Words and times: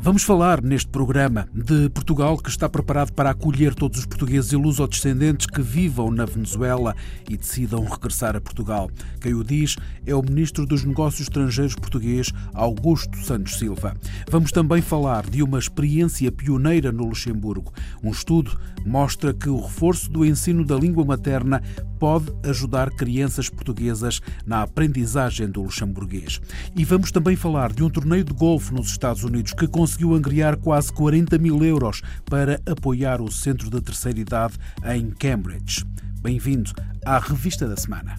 Vamos 0.00 0.22
falar 0.22 0.62
neste 0.62 0.88
programa 0.88 1.48
de 1.52 1.90
Portugal 1.90 2.38
que 2.38 2.48
está 2.48 2.68
preparado 2.68 3.12
para 3.12 3.30
acolher 3.30 3.74
todos 3.74 3.98
os 3.98 4.06
portugueses 4.06 4.52
e 4.52 4.56
lusodescendentes 4.56 5.46
que 5.46 5.60
vivam 5.60 6.08
na 6.12 6.24
Venezuela 6.24 6.94
e 7.28 7.36
decidam 7.36 7.84
regressar 7.84 8.36
a 8.36 8.40
Portugal. 8.40 8.88
Quem 9.20 9.34
o 9.34 9.42
diz 9.42 9.76
é 10.06 10.14
o 10.14 10.22
Ministro 10.22 10.64
dos 10.64 10.84
Negócios 10.84 11.22
Estrangeiros 11.22 11.74
português, 11.74 12.32
Augusto 12.54 13.18
Santos 13.18 13.58
Silva. 13.58 13.96
Vamos 14.30 14.52
também 14.52 14.80
falar 14.80 15.28
de 15.28 15.42
uma 15.42 15.58
experiência 15.58 16.30
pioneira 16.30 16.92
no 16.92 17.04
Luxemburgo. 17.04 17.72
Um 18.00 18.12
estudo 18.12 18.56
mostra 18.88 19.34
que 19.34 19.48
o 19.48 19.60
reforço 19.60 20.10
do 20.10 20.24
ensino 20.24 20.64
da 20.64 20.74
língua 20.74 21.04
materna 21.04 21.62
pode 21.98 22.32
ajudar 22.44 22.90
crianças 22.90 23.48
portuguesas 23.48 24.20
na 24.46 24.62
aprendizagem 24.62 25.48
do 25.48 25.62
luxemburguês. 25.62 26.40
E 26.74 26.84
vamos 26.84 27.12
também 27.12 27.36
falar 27.36 27.72
de 27.72 27.84
um 27.84 27.90
torneio 27.90 28.24
de 28.24 28.32
golfe 28.32 28.72
nos 28.72 28.88
Estados 28.88 29.22
Unidos 29.22 29.52
que 29.52 29.68
conseguiu 29.68 30.14
angriar 30.14 30.56
quase 30.56 30.92
40 30.92 31.38
mil 31.38 31.62
euros 31.62 32.02
para 32.24 32.60
apoiar 32.66 33.20
o 33.20 33.30
Centro 33.30 33.68
da 33.68 33.80
Terceira 33.80 34.18
Idade 34.18 34.54
em 34.84 35.10
Cambridge. 35.10 35.84
Bem-vindo 36.22 36.72
à 37.04 37.18
Revista 37.18 37.68
da 37.68 37.76
Semana. 37.76 38.16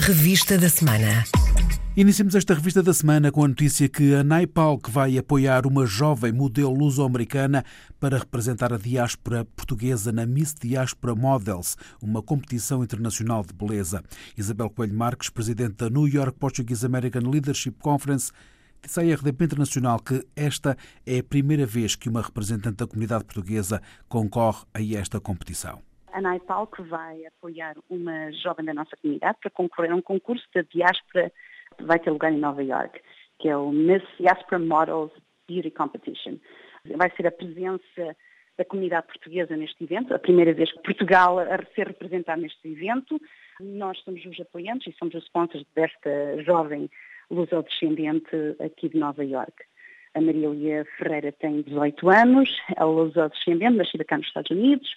Revista 0.00 0.56
da 0.56 0.68
Semana. 0.68 1.24
Iniciamos 1.96 2.36
esta 2.36 2.54
revista 2.54 2.84
da 2.84 2.94
semana 2.94 3.32
com 3.32 3.44
a 3.44 3.48
notícia 3.48 3.88
que 3.88 4.14
a 4.14 4.22
Naipal 4.22 4.78
vai 4.88 5.18
apoiar 5.18 5.66
uma 5.66 5.84
jovem 5.84 6.32
modelo 6.32 6.72
luso-americana 6.72 7.64
para 7.98 8.16
representar 8.16 8.72
a 8.72 8.78
diáspora 8.78 9.44
portuguesa 9.44 10.12
na 10.12 10.24
Miss 10.24 10.54
Diaspora 10.54 11.16
Models, 11.16 11.76
uma 12.00 12.22
competição 12.22 12.84
internacional 12.84 13.42
de 13.42 13.52
beleza. 13.52 14.04
Isabel 14.38 14.70
Coelho 14.70 14.94
Marques, 14.94 15.30
presidente 15.30 15.74
da 15.74 15.90
New 15.90 16.06
York 16.06 16.38
Portuguese 16.38 16.86
American 16.86 17.28
Leadership 17.28 17.72
Conference, 17.82 18.32
disse 18.80 19.00
à 19.00 19.02
RDP 19.02 19.46
Internacional 19.46 19.98
que 19.98 20.24
esta 20.36 20.76
é 21.04 21.18
a 21.18 21.24
primeira 21.24 21.66
vez 21.66 21.96
que 21.96 22.08
uma 22.08 22.22
representante 22.22 22.76
da 22.76 22.86
comunidade 22.86 23.24
portuguesa 23.24 23.82
concorre 24.08 24.64
a 24.72 24.80
esta 24.96 25.20
competição. 25.20 25.82
A 26.12 26.20
Naipal 26.20 26.68
que 26.68 26.82
vai 26.82 27.26
apoiar 27.26 27.74
uma 27.88 28.30
jovem 28.30 28.64
da 28.64 28.74
nossa 28.74 28.96
comunidade 28.96 29.38
para 29.42 29.50
concorrer 29.50 29.90
a 29.90 29.96
um 29.96 30.02
concurso 30.02 30.44
da 30.54 30.62
diáspora 30.62 31.32
vai 31.84 31.98
ter 31.98 32.10
lugar 32.10 32.32
em 32.32 32.38
Nova 32.38 32.62
York, 32.62 33.00
que 33.38 33.48
é 33.48 33.56
o 33.56 33.70
Miss 33.70 34.02
Diaspora 34.18 34.58
Models 34.58 35.12
Beauty 35.48 35.70
Competition. 35.70 36.36
Vai 36.96 37.10
ser 37.16 37.26
a 37.26 37.32
presença 37.32 38.16
da 38.56 38.64
comunidade 38.64 39.06
portuguesa 39.06 39.56
neste 39.56 39.84
evento, 39.84 40.14
a 40.14 40.18
primeira 40.18 40.52
vez 40.52 40.70
que 40.70 40.82
Portugal 40.82 41.38
a 41.38 41.58
ser 41.74 41.86
representado 41.86 42.42
neste 42.42 42.68
evento. 42.68 43.20
Nós 43.58 43.98
somos 44.00 44.24
os 44.24 44.40
apoiantes 44.40 44.92
e 44.92 44.98
somos 44.98 45.14
os 45.14 45.24
sponsors 45.24 45.64
desta 45.74 46.42
jovem 46.42 46.90
luso-descendente 47.30 48.56
aqui 48.60 48.88
de 48.88 48.98
Nova 48.98 49.24
York. 49.24 49.64
A 50.14 50.20
Marília 50.20 50.84
Ferreira 50.98 51.32
tem 51.32 51.62
18 51.62 52.10
anos, 52.10 52.50
é 52.76 52.84
luso-descendente, 52.84 53.76
nascida 53.76 54.04
cá 54.04 54.18
nos 54.18 54.26
Estados 54.26 54.50
Unidos 54.50 54.90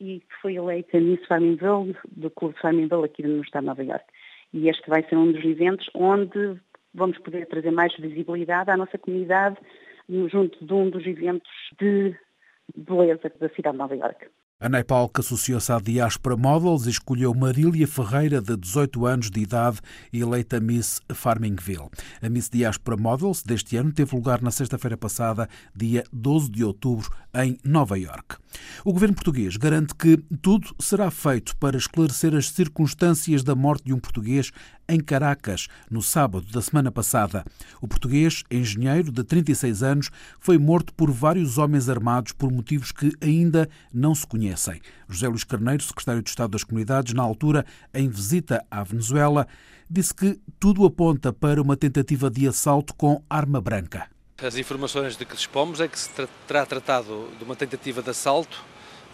e 0.00 0.22
foi 0.40 0.54
eleita 0.54 1.00
Miss 1.00 1.26
Farmingville 1.26 1.96
do 2.10 2.30
Clube 2.30 2.58
Farmingville 2.60 3.04
aqui 3.04 3.22
no 3.22 3.42
Estado 3.42 3.62
de 3.62 3.66
Nova 3.68 3.82
York. 3.82 4.04
E 4.52 4.68
este 4.68 4.88
vai 4.88 5.02
ser 5.08 5.16
um 5.16 5.32
dos 5.32 5.44
eventos 5.44 5.88
onde 5.94 6.58
vamos 6.94 7.18
poder 7.18 7.46
trazer 7.46 7.70
mais 7.70 7.94
visibilidade 7.96 8.70
à 8.70 8.76
nossa 8.76 8.98
comunidade 8.98 9.56
junto 10.08 10.64
de 10.64 10.72
um 10.72 10.88
dos 10.88 11.06
eventos 11.06 11.50
de 11.78 12.16
beleza 12.74 13.30
da 13.38 13.48
cidade 13.50 13.74
de 13.74 13.78
Nova 13.78 13.94
Iorque. 13.94 14.26
A 14.60 14.68
Nepal, 14.68 15.08
que 15.08 15.20
associou-se 15.20 15.70
à 15.70 15.78
Diaspora 15.78 16.36
Models, 16.36 16.86
escolheu 16.86 17.32
Marília 17.32 17.86
Ferreira, 17.86 18.42
de 18.42 18.56
18 18.56 19.06
anos 19.06 19.30
de 19.30 19.38
idade, 19.38 19.78
eleita 20.12 20.58
Miss 20.58 21.00
Farmingville. 21.14 21.88
A 22.20 22.28
Miss 22.28 22.50
Diaspora 22.50 22.96
Models 22.96 23.44
deste 23.44 23.76
ano 23.76 23.92
teve 23.92 24.16
lugar 24.16 24.42
na 24.42 24.50
sexta-feira 24.50 24.96
passada, 24.96 25.48
dia 25.72 26.02
12 26.12 26.50
de 26.50 26.64
outubro, 26.64 27.08
em 27.36 27.56
Nova 27.62 27.96
York. 27.96 28.34
O 28.84 28.92
governo 28.92 29.14
português 29.14 29.56
garante 29.56 29.94
que 29.94 30.16
tudo 30.42 30.74
será 30.80 31.08
feito 31.08 31.56
para 31.58 31.76
esclarecer 31.76 32.34
as 32.34 32.48
circunstâncias 32.48 33.44
da 33.44 33.54
morte 33.54 33.84
de 33.84 33.92
um 33.92 34.00
português 34.00 34.50
em 34.88 35.00
Caracas, 35.00 35.68
no 35.90 36.00
sábado 36.00 36.46
da 36.50 36.62
semana 36.62 36.90
passada. 36.90 37.44
O 37.80 37.86
português, 37.86 38.42
engenheiro 38.50 39.12
de 39.12 39.22
36 39.22 39.82
anos, 39.82 40.10
foi 40.40 40.56
morto 40.56 40.94
por 40.94 41.10
vários 41.10 41.58
homens 41.58 41.88
armados 41.88 42.32
por 42.32 42.50
motivos 42.50 42.90
que 42.90 43.12
ainda 43.20 43.68
não 43.92 44.14
se 44.14 44.26
conhecem. 44.26 44.80
José 45.08 45.28
Luís 45.28 45.44
Carneiro, 45.44 45.82
secretário 45.82 46.22
de 46.22 46.30
Estado 46.30 46.50
das 46.50 46.64
Comunidades, 46.64 47.12
na 47.12 47.22
altura, 47.22 47.66
em 47.92 48.08
visita 48.08 48.64
à 48.70 48.82
Venezuela, 48.82 49.46
disse 49.90 50.14
que 50.14 50.40
tudo 50.58 50.86
aponta 50.86 51.32
para 51.32 51.60
uma 51.60 51.76
tentativa 51.76 52.30
de 52.30 52.48
assalto 52.48 52.94
com 52.94 53.22
arma 53.28 53.60
branca. 53.60 54.08
As 54.42 54.56
informações 54.56 55.16
de 55.16 55.24
que 55.24 55.34
dispomos 55.34 55.80
é 55.80 55.88
que 55.88 55.98
se 55.98 56.08
terá 56.46 56.64
tratado 56.64 57.28
de 57.38 57.44
uma 57.44 57.56
tentativa 57.56 58.00
de 58.00 58.10
assalto 58.10 58.64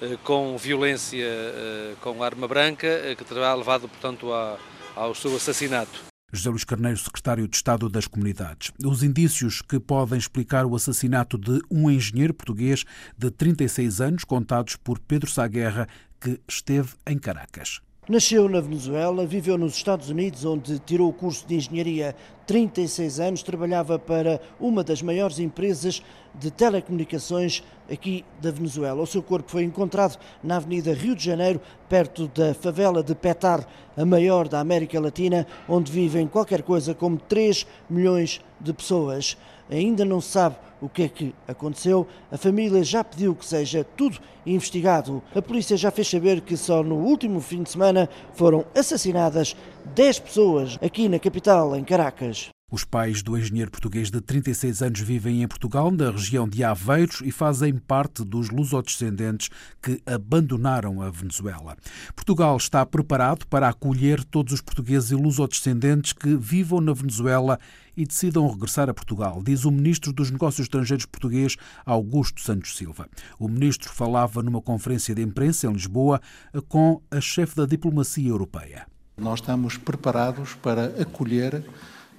eh, 0.03 0.19
com 0.23 0.56
violência 0.59 1.25
eh, 1.25 1.95
com 2.01 2.23
arma 2.23 2.47
branca, 2.47 2.87
eh, 2.87 3.15
que 3.15 3.25
terá 3.25 3.55
levado, 3.55 3.89
portanto, 3.89 4.33
a, 4.33 4.59
ao 4.94 5.15
seu 5.15 5.34
assassinato. 5.37 6.15
José 6.32 6.50
Luís 6.50 6.65
Carneiro, 6.65 6.99
secretário 6.99 7.47
de 7.47 7.56
Estado 7.56 7.88
das 7.88 8.09
Comunidades. 8.09 8.72
Os 8.84 9.03
indícios 9.03 9.62
que 9.62 9.78
podem 9.78 10.19
explicar 10.19 10.66
o 10.66 10.75
assassinato 10.75 11.38
de 11.38 11.60
um 11.71 11.88
engenheiro 11.88 12.34
português 12.34 12.84
de 13.16 13.31
36 13.31 14.00
anos, 14.00 14.25
contados 14.25 14.75
por 14.75 14.99
Pedro 14.99 15.31
Saguerra, 15.31 15.87
que 16.21 16.41
esteve 16.49 16.94
em 17.06 17.19
Caracas. 17.19 17.81
Nasceu 18.07 18.51
na 18.51 18.61
Venezuela, 18.61 19.25
viveu 19.25 19.57
nos 19.57 19.75
Estados 19.75 20.11
Unidos, 20.11 20.45
onde 20.45 20.79
tirou 20.79 21.09
o 21.09 21.13
curso 21.13 21.47
de 21.47 21.55
engenharia. 21.55 22.15
36 22.47 23.19
anos, 23.19 23.43
trabalhava 23.43 23.99
para 23.99 24.43
uma 24.61 24.85
das 24.85 25.01
maiores 25.01 25.39
empresas 25.39 26.03
de 26.35 26.51
telecomunicações 26.51 27.65
aqui 27.91 28.23
da 28.43 28.51
Venezuela. 28.51 29.01
O 29.01 29.07
seu 29.07 29.23
corpo 29.23 29.51
foi 29.51 29.65
encontrado 29.65 30.19
na 30.43 30.57
Avenida 30.57 30.93
Rio 30.93 31.17
de 31.17 31.25
Janeiro, 31.25 31.59
perto 31.89 32.29
da 32.29 32.53
favela 32.53 33.03
de 33.03 33.15
Petar, 33.15 33.67
a 33.97 34.05
maior 34.05 34.49
da 34.49 34.61
América 34.61 35.01
Latina, 35.01 35.47
onde 35.67 35.91
vivem 35.91 36.27
qualquer 36.27 36.63
coisa 36.63 36.95
como 36.95 37.17
3 37.17 37.67
milhões 37.89 38.39
de 38.61 38.75
pessoas. 38.75 39.35
Ainda 39.71 40.05
não 40.05 40.21
sabe 40.21 40.57
o 40.81 40.89
que 40.89 41.03
é 41.05 41.09
que 41.09 41.35
aconteceu. 41.49 42.07
A 42.31 42.37
família 42.37 42.85
já 42.85 43.03
pediu 43.03 43.35
que 43.35 43.47
seja 43.47 43.85
tudo 43.97 44.19
investigado. 44.45 45.23
A 45.35 45.41
polícia 45.41 45.77
já 45.77 45.91
fez 45.91 46.09
saber 46.09 46.41
que 46.41 46.57
só 46.57 46.83
no 46.83 46.97
último 46.97 47.41
fim 47.41 47.63
de 47.63 47.71
semana 47.71 48.09
foram 48.35 48.65
assassinadas 48.75 49.57
10 49.95 50.19
pessoas 50.21 50.79
aqui 50.83 51.09
na 51.09 51.19
capital, 51.19 51.75
em 51.75 51.85
Caracas. 51.85 52.51
Os 52.75 52.83
pais 52.83 53.23
do 53.23 53.39
engenheiro 53.39 53.71
português 53.71 54.11
de 54.11 54.21
36 54.21 54.83
anos 54.83 55.01
vivem 55.01 55.43
em 55.43 55.47
Portugal, 55.47 55.93
na 55.93 56.11
região 56.11 56.49
de 56.49 56.65
Aveiros, 56.65 57.21
e 57.25 57.31
fazem 57.31 57.77
parte 57.77 58.25
dos 58.25 58.51
lusodescendentes 58.51 59.49
que 59.81 60.03
abandonaram 60.05 61.01
a 61.01 61.09
Venezuela. 61.09 61.77
Portugal 62.17 62.57
está 62.57 62.85
preparado 62.85 63.47
para 63.47 63.69
acolher 63.69 64.25
todos 64.25 64.55
os 64.55 64.61
portugueses 64.61 65.13
e 65.13 65.15
lusodescendentes 65.15 66.13
que 66.13 66.37
vivam 66.37 66.81
na 66.81 66.93
Venezuela 66.93 67.61
e 67.97 68.05
decidam 68.05 68.49
regressar 68.49 68.88
a 68.88 68.94
Portugal, 68.94 69.43
diz 69.44 69.65
o 69.65 69.71
ministro 69.71 70.12
dos 70.12 70.31
Negócios 70.31 70.65
Estrangeiros 70.65 71.06
português, 71.06 71.56
Augusto 71.84 72.41
Santos 72.41 72.77
Silva. 72.77 73.09
O 73.38 73.49
ministro 73.49 73.93
falava 73.93 74.43
numa 74.43 74.60
conferência 74.60 75.15
de 75.15 75.22
imprensa 75.22 75.66
em 75.66 75.72
Lisboa 75.72 76.21
com 76.69 77.00
a 77.10 77.21
chefe 77.21 77.56
da 77.56 77.66
diplomacia 77.66 78.28
europeia. 78.28 78.87
Nós 79.16 79.41
estamos 79.41 79.77
preparados 79.77 80.55
para 80.55 80.87
acolher 81.00 81.62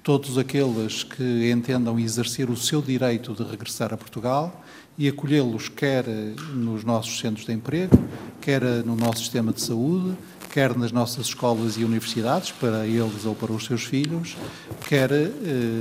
todos 0.01 0.37
aqueles 0.37 1.03
que 1.03 1.51
entendam 1.51 1.99
exercer 1.99 2.49
o 2.49 2.55
seu 2.55 2.81
direito 2.81 3.33
de 3.33 3.43
regressar 3.43 3.91
a 3.91 3.97
Portugal 3.97 4.63
e 4.97 5.09
acolhê-los 5.09 5.67
quer 5.67 6.05
nos 6.53 6.83
nossos 6.83 7.19
centros 7.19 7.45
de 7.45 7.51
emprego, 7.51 7.97
quer 8.39 8.61
no 8.85 8.95
nosso 8.95 9.19
sistema 9.19 9.51
de 9.51 9.61
saúde, 9.61 10.15
quer 10.55 10.73
nas 10.77 10.93
nossas 10.93 11.25
escolas 11.25 11.75
e 11.75 11.83
universidades, 11.83 12.49
para 12.49 12.87
eles 12.87 13.25
ou 13.25 13.35
para 13.35 13.51
os 13.51 13.65
seus 13.65 13.83
filhos, 13.83 14.37
quer 14.87 15.11
eh, 15.11 15.29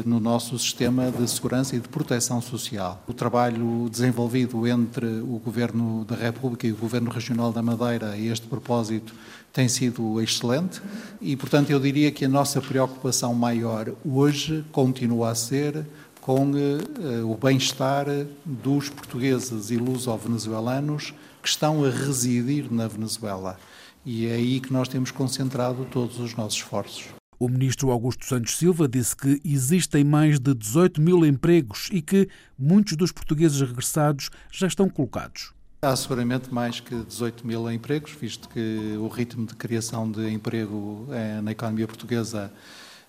no 0.05 0.19
nosso 0.19 0.59
sistema 0.59 1.13
de 1.13 1.31
segurança 1.31 1.77
e 1.77 1.79
de 1.79 1.87
proteção 1.87 2.43
social. 2.43 3.01
O 3.07 3.15
trabalho 3.15 3.89
desenvolvido 3.89 4.67
entre 4.67 5.07
o 5.07 5.41
Governo 5.45 6.05
da 6.05 6.17
República 6.17 6.67
e 6.67 6.73
o 6.73 6.77
Governo 6.77 7.09
Regional 7.09 7.53
da 7.53 7.63
Madeira 7.63 8.11
a 8.11 8.19
este 8.19 8.49
propósito 8.49 9.15
tem 9.53 9.69
sido 9.69 10.21
excelente 10.21 10.83
e, 11.21 11.37
portanto, 11.37 11.71
eu 11.71 11.79
diria 11.79 12.11
que 12.11 12.25
a 12.25 12.29
nossa 12.29 12.61
preocupação 12.61 13.33
maior 13.33 13.93
hoje 14.05 14.65
continua 14.73 15.31
a 15.31 15.35
ser 15.37 15.87
com 16.21 16.51
uh, 16.51 17.31
o 17.31 17.37
bem-estar 17.37 18.07
dos 18.45 18.89
portugueses 18.89 19.71
e 19.71 19.77
luso-venezuelanos 19.77 21.15
que 21.41 21.49
estão 21.49 21.85
a 21.85 21.91
residir 21.91 22.67
na 22.73 22.89
Venezuela. 22.89 23.57
E 24.05 24.27
é 24.27 24.35
aí 24.35 24.61
que 24.61 24.73
nós 24.73 24.89
temos 24.89 25.11
concentrado 25.11 25.87
todos 25.87 26.19
os 26.19 26.35
nossos 26.35 26.59
esforços. 26.59 27.07
O 27.39 27.49
ministro 27.49 27.91
Augusto 27.91 28.25
Santos 28.25 28.57
Silva 28.57 28.87
disse 28.87 29.17
que 29.17 29.41
existem 29.45 30.05
mais 30.05 30.39
de 30.39 30.55
18 30.55 31.01
mil 31.01 31.27
empregos 31.27 31.89
e 31.93 32.01
que 32.01 32.29
muitos 32.59 32.97
dos 32.97 33.11
portugueses 33.11 33.61
regressados 33.61 34.31
já 34.53 34.67
estão 34.67 34.89
colocados. 34.89 35.53
Há 35.83 35.95
seguramente 35.97 36.53
mais 36.53 36.81
que 36.81 36.95
18 36.95 37.47
mil 37.47 37.71
empregos, 37.71 38.13
visto 38.13 38.49
que 38.49 38.97
o 38.99 39.09
ritmo 39.09 39.47
de 39.47 39.55
criação 39.55 40.11
de 40.11 40.31
emprego 40.31 41.07
eh, 41.11 41.41
na 41.43 41.53
economia 41.53 41.87
portuguesa 41.87 42.51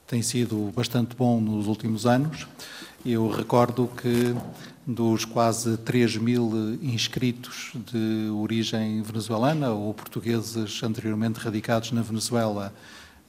tem 0.07 0.21
sido 0.21 0.71
bastante 0.75 1.15
bom 1.15 1.39
nos 1.41 1.67
últimos 1.67 2.05
anos. 2.05 2.47
Eu 3.05 3.29
recordo 3.29 3.89
que 4.01 4.35
dos 4.85 5.25
quase 5.25 5.77
3 5.77 6.17
mil 6.17 6.77
inscritos 6.81 7.71
de 7.91 8.29
origem 8.29 9.01
venezuelana 9.01 9.71
ou 9.71 9.93
portugueses 9.93 10.81
anteriormente 10.83 11.39
radicados 11.39 11.91
na 11.91 12.03
Venezuela, 12.03 12.73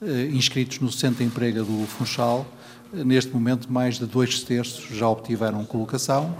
eh, 0.01 0.29
inscritos 0.31 0.79
no 0.79 0.91
Centro 0.91 1.19
de 1.19 1.23
Emprego 1.23 1.63
do 1.63 1.87
Funchal, 1.87 2.45
neste 2.93 3.31
momento 3.31 3.71
mais 3.71 3.97
de 3.97 4.05
dois 4.05 4.43
terços 4.43 4.95
já 4.95 5.09
obtiveram 5.09 5.65
colocação 5.65 6.35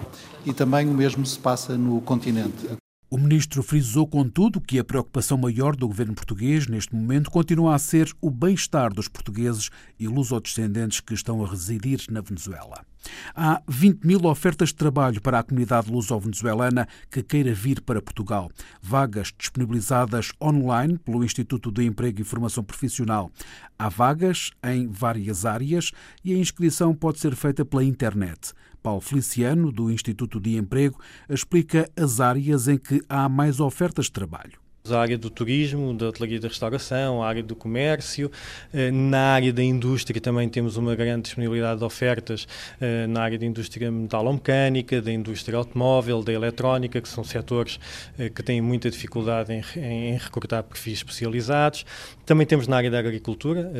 e 0.45 0.53
também 0.53 0.87
o 0.87 0.93
mesmo 0.93 1.25
se 1.25 1.37
passa 1.37 1.75
no 1.77 1.99
continente. 2.01 2.77
O 3.09 3.17
ministro 3.17 3.63
frisou, 3.63 4.05
contudo, 4.05 4.59
que 4.59 4.77
a 4.77 4.83
preocupação 4.83 5.37
maior 5.37 5.77
do 5.77 5.87
governo 5.87 6.13
português 6.13 6.67
neste 6.67 6.93
momento 6.93 7.31
continua 7.31 7.73
a 7.73 7.79
ser 7.79 8.11
o 8.19 8.29
bem-estar 8.29 8.93
dos 8.93 9.07
portugueses 9.07 9.69
e 9.97 10.09
lusodescendentes 10.09 10.99
que 10.99 11.13
estão 11.13 11.41
a 11.41 11.47
residir 11.47 12.01
na 12.11 12.19
Venezuela. 12.19 12.85
Há 13.33 13.61
20 13.65 14.05
mil 14.05 14.25
ofertas 14.25 14.69
de 14.69 14.75
trabalho 14.75 15.21
para 15.21 15.39
a 15.39 15.43
comunidade 15.43 15.89
luso-venezuelana 15.89 16.85
que 17.09 17.23
queira 17.23 17.53
vir 17.53 17.79
para 17.79 18.01
Portugal. 18.01 18.51
Vagas 18.81 19.33
disponibilizadas 19.37 20.33
online 20.41 20.97
pelo 20.97 21.23
Instituto 21.23 21.71
de 21.71 21.85
Emprego 21.85 22.19
e 22.19 22.25
Formação 22.25 22.61
Profissional. 22.61 23.31
Há 23.79 23.87
vagas 23.87 24.51
em 24.61 24.85
várias 24.85 25.45
áreas 25.45 25.91
e 26.25 26.33
a 26.33 26.37
inscrição 26.37 26.93
pode 26.93 27.19
ser 27.19 27.35
feita 27.37 27.63
pela 27.63 27.85
internet. 27.85 28.51
Paulo 28.87 29.01
Feliciano, 29.01 29.69
do 29.69 29.91
Instituto 29.91 30.39
de 30.39 30.55
Emprego, 30.55 30.97
explica 31.27 31.91
as 31.93 32.21
áreas 32.21 32.69
em 32.69 32.77
que 32.77 33.01
há 33.09 33.27
mais 33.27 33.59
ofertas 33.59 34.05
de 34.05 34.13
trabalho 34.13 34.66
a 34.91 34.99
área 34.99 35.17
do 35.17 35.29
turismo, 35.29 35.93
da 35.93 36.07
hotelaria 36.07 36.39
da 36.39 36.47
restauração, 36.47 37.23
a 37.23 37.27
área 37.27 37.43
do 37.43 37.55
comércio. 37.55 38.31
Eh, 38.73 38.91
na 38.91 39.33
área 39.33 39.51
da 39.51 39.63
indústria 39.63 40.19
também 40.19 40.47
temos 40.49 40.77
uma 40.77 40.95
grande 40.95 41.23
disponibilidade 41.23 41.79
de 41.79 41.85
ofertas 41.85 42.47
eh, 42.79 43.07
na 43.07 43.21
área 43.21 43.37
da 43.37 43.45
indústria 43.45 43.91
metalomecânica, 43.91 45.01
da 45.01 45.11
indústria 45.11 45.57
automóvel, 45.57 46.23
da 46.23 46.33
eletrónica, 46.33 47.01
que 47.01 47.09
são 47.09 47.23
setores 47.23 47.79
eh, 48.17 48.29
que 48.29 48.43
têm 48.43 48.61
muita 48.61 48.89
dificuldade 48.89 49.53
em, 49.53 49.63
em 49.79 50.17
recrutar 50.17 50.63
perfis 50.63 50.99
especializados. 50.99 51.85
Também 52.25 52.45
temos 52.45 52.67
na 52.67 52.77
área 52.77 52.91
da 52.91 52.99
agricultura, 52.99 53.71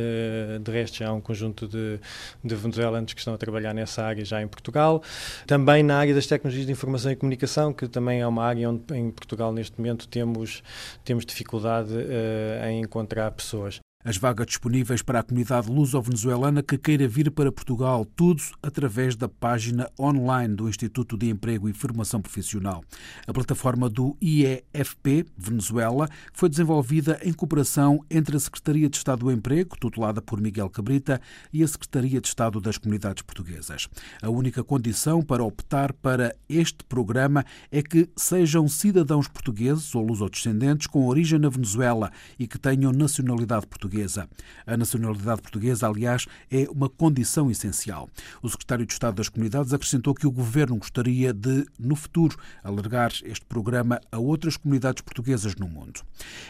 de 0.63 0.71
resto 0.71 0.99
já 0.99 1.09
há 1.09 1.13
um 1.13 1.19
conjunto 1.19 1.67
de, 1.67 1.99
de 2.41 2.55
venezuelanos 2.55 3.13
que 3.13 3.19
estão 3.19 3.33
a 3.33 3.37
trabalhar 3.37 3.73
nessa 3.73 4.03
área 4.03 4.23
já 4.23 4.41
em 4.41 4.47
Portugal. 4.47 5.03
Também 5.45 5.83
na 5.83 5.97
área 5.97 6.13
das 6.13 6.27
tecnologias 6.27 6.65
de 6.65 6.71
informação 6.71 7.11
e 7.11 7.15
comunicação, 7.15 7.73
que 7.73 7.87
também 7.87 8.21
é 8.21 8.27
uma 8.27 8.45
área 8.45 8.69
onde 8.69 8.81
em 8.95 9.11
Portugal 9.11 9.51
neste 9.51 9.77
momento 9.77 10.07
temos 10.07 10.63
temos 11.03 11.25
dificuldade 11.25 11.93
uh, 11.93 12.65
em 12.65 12.81
encontrar 12.81 13.31
pessoas. 13.31 13.79
As 14.07 14.15
vagas 14.15 14.47
disponíveis 14.47 15.01
para 15.01 15.19
a 15.19 15.23
comunidade 15.23 15.69
luso-venezuelana 15.69 16.63
que 16.63 16.77
queira 16.77 17.05
vir 17.09 17.29
para 17.29 17.51
Portugal, 17.51 18.05
tudo 18.05 18.41
através 18.63 19.17
da 19.17 19.27
página 19.27 19.91
online 19.99 20.55
do 20.55 20.69
Instituto 20.69 21.17
de 21.17 21.29
Emprego 21.29 21.67
e 21.67 21.73
Formação 21.73 22.21
Profissional. 22.21 22.85
A 23.27 23.33
plataforma 23.33 23.89
do 23.89 24.15
IEFP 24.21 25.25
Venezuela 25.37 26.07
foi 26.31 26.47
desenvolvida 26.47 27.19
em 27.21 27.33
cooperação 27.33 27.99
entre 28.09 28.37
a 28.37 28.39
Secretaria 28.39 28.87
de 28.89 28.95
Estado 28.95 29.25
do 29.25 29.31
Emprego, 29.31 29.75
tutelada 29.77 30.21
por 30.21 30.39
Miguel 30.39 30.69
Cabrita, 30.69 31.19
e 31.51 31.61
a 31.61 31.67
Secretaria 31.67 32.21
de 32.21 32.29
Estado 32.29 32.61
das 32.61 32.77
Comunidades 32.77 33.23
Portuguesas. 33.23 33.89
A 34.21 34.29
única 34.29 34.63
condição 34.63 35.21
para 35.21 35.43
optar 35.43 35.91
para 35.91 36.33
este 36.47 36.81
programa 36.85 37.43
é 37.69 37.83
que 37.83 38.07
sejam 38.15 38.69
cidadãos 38.69 39.27
portugueses 39.27 39.93
ou 39.93 40.01
lusodescendentes 40.01 40.87
com 40.87 41.07
origem 41.07 41.39
na 41.39 41.49
Venezuela 41.49 42.09
e 42.39 42.47
que 42.47 42.57
tenham 42.57 42.93
nacionalidade 42.93 43.67
portuguesa 43.67 43.96
portuguesa. 43.97 44.29
A 44.65 44.77
nacionalidade 44.77 45.41
portuguesa, 45.41 45.87
aliás, 45.87 46.27
é 46.51 46.67
uma 46.69 46.89
condição 46.89 47.49
essencial. 47.49 48.09
O 48.41 48.49
secretário 48.49 48.85
de 48.85 48.93
Estado 48.93 49.15
das 49.15 49.29
Comunidades 49.29 49.73
acrescentou 49.73 50.13
que 50.13 50.27
o 50.27 50.31
governo 50.31 50.77
gostaria 50.77 51.33
de, 51.33 51.65
no 51.79 51.95
futuro, 51.95 52.37
alargar 52.63 53.11
este 53.23 53.45
programa 53.45 53.99
a 54.11 54.19
outras 54.19 54.57
comunidades 54.57 55.01
portuguesas 55.01 55.55
no 55.55 55.67
mundo. 55.67 56.01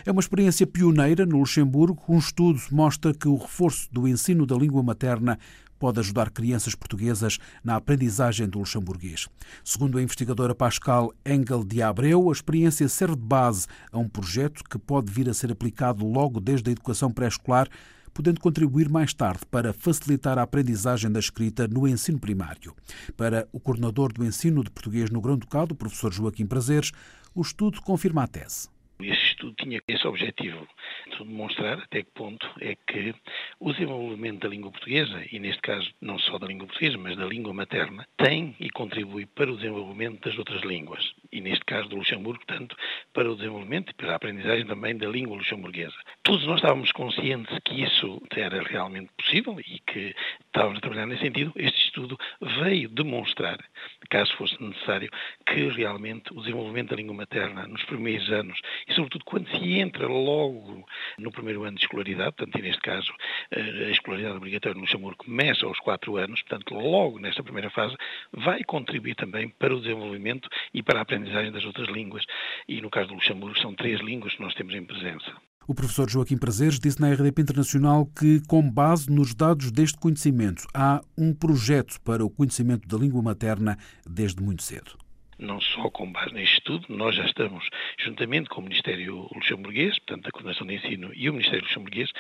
É 0.06 0.12
uma 0.12 0.22
experiência 0.22 0.68
pioneira 0.68 1.26
no 1.26 1.40
Luxemburgo. 1.40 2.04
Um 2.10 2.20
estudo 2.20 2.60
mostra 2.72 3.14
que 3.14 3.28
o 3.28 3.38
reforço 3.38 3.88
do 3.92 4.08
ensino 4.08 4.46
da 4.46 4.56
língua 4.56 4.84
materna 4.84 5.40
pode 5.78 6.00
ajudar 6.00 6.30
crianças 6.30 6.76
portuguesas 6.76 7.38
na 7.64 7.76
aprendizagem 7.76 8.48
do 8.48 8.60
luxemburguês. 8.60 9.28
Segundo 9.64 9.98
a 9.98 10.02
investigadora 10.02 10.56
Pascal 10.56 11.14
Engel 11.26 11.64
de 11.64 11.82
Abreu, 11.82 12.30
a 12.30 12.32
experiência 12.32 12.88
serve 12.90 13.16
de 13.16 13.22
base 13.22 13.68
a 13.92 13.98
um 13.98 14.08
projeto 14.08 14.64
que 14.64 14.78
pode 14.78 15.12
vir 15.12 15.30
a 15.30 15.34
ser 15.34 15.52
aplicado 15.52 16.06
logo 16.06 16.40
desde 16.40 16.70
a 16.70 16.72
educação 16.72 17.12
pré-escolar, 17.12 17.68
podendo 18.14 18.42
contribuir 18.42 18.90
mais 18.90 19.14
tarde 19.14 19.42
para 19.52 19.72
facilitar 19.74 20.40
a 20.40 20.42
aprendizagem 20.42 21.12
da 21.12 21.20
escrita 21.20 21.68
no 21.68 21.88
ensino 21.88 22.20
primário. 22.20 22.74
Para 23.16 23.48
o 23.52 23.60
coordenador 23.60 24.12
do 24.12 24.26
ensino 24.26 24.64
de 24.64 24.72
português 24.72 25.10
no 25.12 25.22
Grão-Ducado, 25.22 25.74
o 25.74 25.78
professor 25.78 26.12
Joaquim 26.12 26.48
Prazeres, 26.48 26.92
o 27.36 27.42
estudo 27.42 27.80
confirma 27.82 28.24
a 28.24 28.28
tese. 28.28 28.70
Este 29.00 29.28
estudo 29.28 29.54
tinha 29.56 29.80
esse 29.88 30.08
objetivo 30.08 30.68
de 31.12 31.24
demonstrar 31.24 31.78
até 31.80 32.02
que 32.02 32.12
ponto 32.16 32.50
é 32.60 32.76
que 32.76 33.14
o 33.60 33.72
desenvolvimento 33.72 34.40
da 34.42 34.50
língua 34.50 34.72
portuguesa, 34.72 35.24
e 35.32 35.38
neste 35.38 35.62
caso 35.62 35.94
não 36.02 36.18
só 36.18 36.40
da 36.40 36.48
língua 36.48 36.66
portuguesa, 36.66 36.98
mas 36.98 37.16
da 37.16 37.26
língua 37.26 37.54
materna, 37.54 38.08
tem 38.18 38.56
e 38.60 38.72
contribui 38.72 39.28
para 39.28 39.52
o 39.52 39.56
desenvolvimento 39.56 40.28
das 40.28 40.38
outras 40.40 40.64
línguas. 40.64 41.14
E 41.32 41.40
neste 41.40 41.64
caso 41.66 41.88
do 41.90 41.98
Luxemburgo, 41.98 42.44
tanto 42.48 42.76
para 43.14 43.32
o 43.32 43.36
desenvolvimento 43.36 43.92
e 43.92 43.94
para 43.94 44.14
a 44.14 44.16
aprendizagem 44.16 44.66
também 44.66 44.98
da 44.98 45.08
língua 45.08 45.38
luxemburguesa. 45.38 45.96
Todos 46.24 46.46
nós 46.48 46.58
estávamos 46.58 46.92
conscientes 46.92 47.56
que 47.66 47.84
isso 47.84 48.20
era 48.36 48.64
realmente 48.64 49.12
possível 49.16 49.60
e 49.60 49.80
que 49.80 50.16
estávamos 50.46 50.80
a 50.80 50.82
trabalhar 50.82 51.06
nesse 51.06 51.22
sentido. 51.22 51.54
Este 51.56 51.86
estudo 51.86 52.18
veio 52.64 52.90
demonstrar, 52.90 53.64
caso 54.10 54.36
fosse 54.38 54.62
necessário, 54.62 55.12
que 55.46 55.68
realmente 55.70 56.34
o 56.34 56.42
desenvolvimento 56.42 56.90
da 56.90 56.96
língua 56.96 57.16
materna 57.16 57.68
nos 57.68 57.84
primeiros 57.84 58.28
anos 58.32 58.60
e, 58.88 58.94
sobretudo, 58.94 59.26
quando 59.26 59.50
se 59.50 59.80
entra 59.80 60.08
logo 60.08 60.86
no 61.18 61.32
primeiro 61.32 61.64
ano 61.64 61.78
de 61.78 61.84
escolaridade, 61.84 62.36
portanto, 62.36 62.62
neste 62.62 62.82
caso, 62.82 63.12
a 63.52 63.90
escolaridade 63.90 64.38
obrigatória 64.38 64.76
no 64.76 64.82
Luxemburgo 64.82 65.26
começa 65.26 65.66
aos 65.66 65.80
quatro 65.80 66.18
anos, 66.18 66.42
portanto, 66.42 66.74
logo 66.74 67.20
nesta 67.20 67.44
primeira 67.44 67.70
fase, 67.70 67.96
vai 68.32 68.64
contribuir 68.64 69.16
também 69.16 69.50
para 69.50 69.76
o 69.76 69.82
desenvolvimento 69.82 70.48
e 70.74 70.82
para 70.82 71.00
a 71.00 71.02
aprendizagem 71.02 71.52
das 71.52 71.66
outras 71.66 71.90
línguas. 71.90 72.24
E 72.68 72.82
no 72.82 72.90
caso 72.90 73.10
do 73.10 73.16
Luxemburgo, 73.16 73.60
são 73.60 73.74
três 73.76 74.00
línguas 74.00 74.34
que 74.34 74.42
nós 74.42 74.54
temos 74.54 74.74
em 74.74 74.86
presença. 74.86 75.34
O 75.68 75.76
professor 75.76 76.10
Joaquim 76.10 76.38
Prazeres 76.38 76.80
disse 76.80 77.02
na 77.02 77.12
RDP 77.12 77.42
Internacional 77.42 78.06
que, 78.18 78.42
com 78.48 78.62
base 78.72 79.12
nos 79.12 79.36
dados 79.36 79.70
deste 79.70 79.98
conhecimento, 80.00 80.66
há 80.74 81.02
um 81.18 81.34
projeto 81.34 82.00
para 82.06 82.24
o 82.24 82.30
conhecimento 82.30 82.88
da 82.88 82.98
língua 82.98 83.22
materna 83.22 83.78
desde 84.10 84.42
muito 84.42 84.64
cedo 84.64 84.98
não 85.40 85.62
só 85.62 85.90
com 85.90 86.12
base 86.12 86.34
neste 86.34 86.58
estudo, 86.58 86.86
nós 86.90 87.16
já 87.16 87.26
estamos, 87.26 87.68
juntamente 87.98 88.50
com 88.50 88.62
o 88.62 88.64
Ministério 88.64 89.30
Luxemburguês, 89.34 89.98
portanto, 90.00 90.28
a 90.28 90.32
Coordenação 90.32 90.66
de 90.66 90.76
Ensino 90.76 91.12
e 91.14 91.30
o 91.30 91.34
Ministério 91.34 91.64
Luxemburguês, 91.64 92.12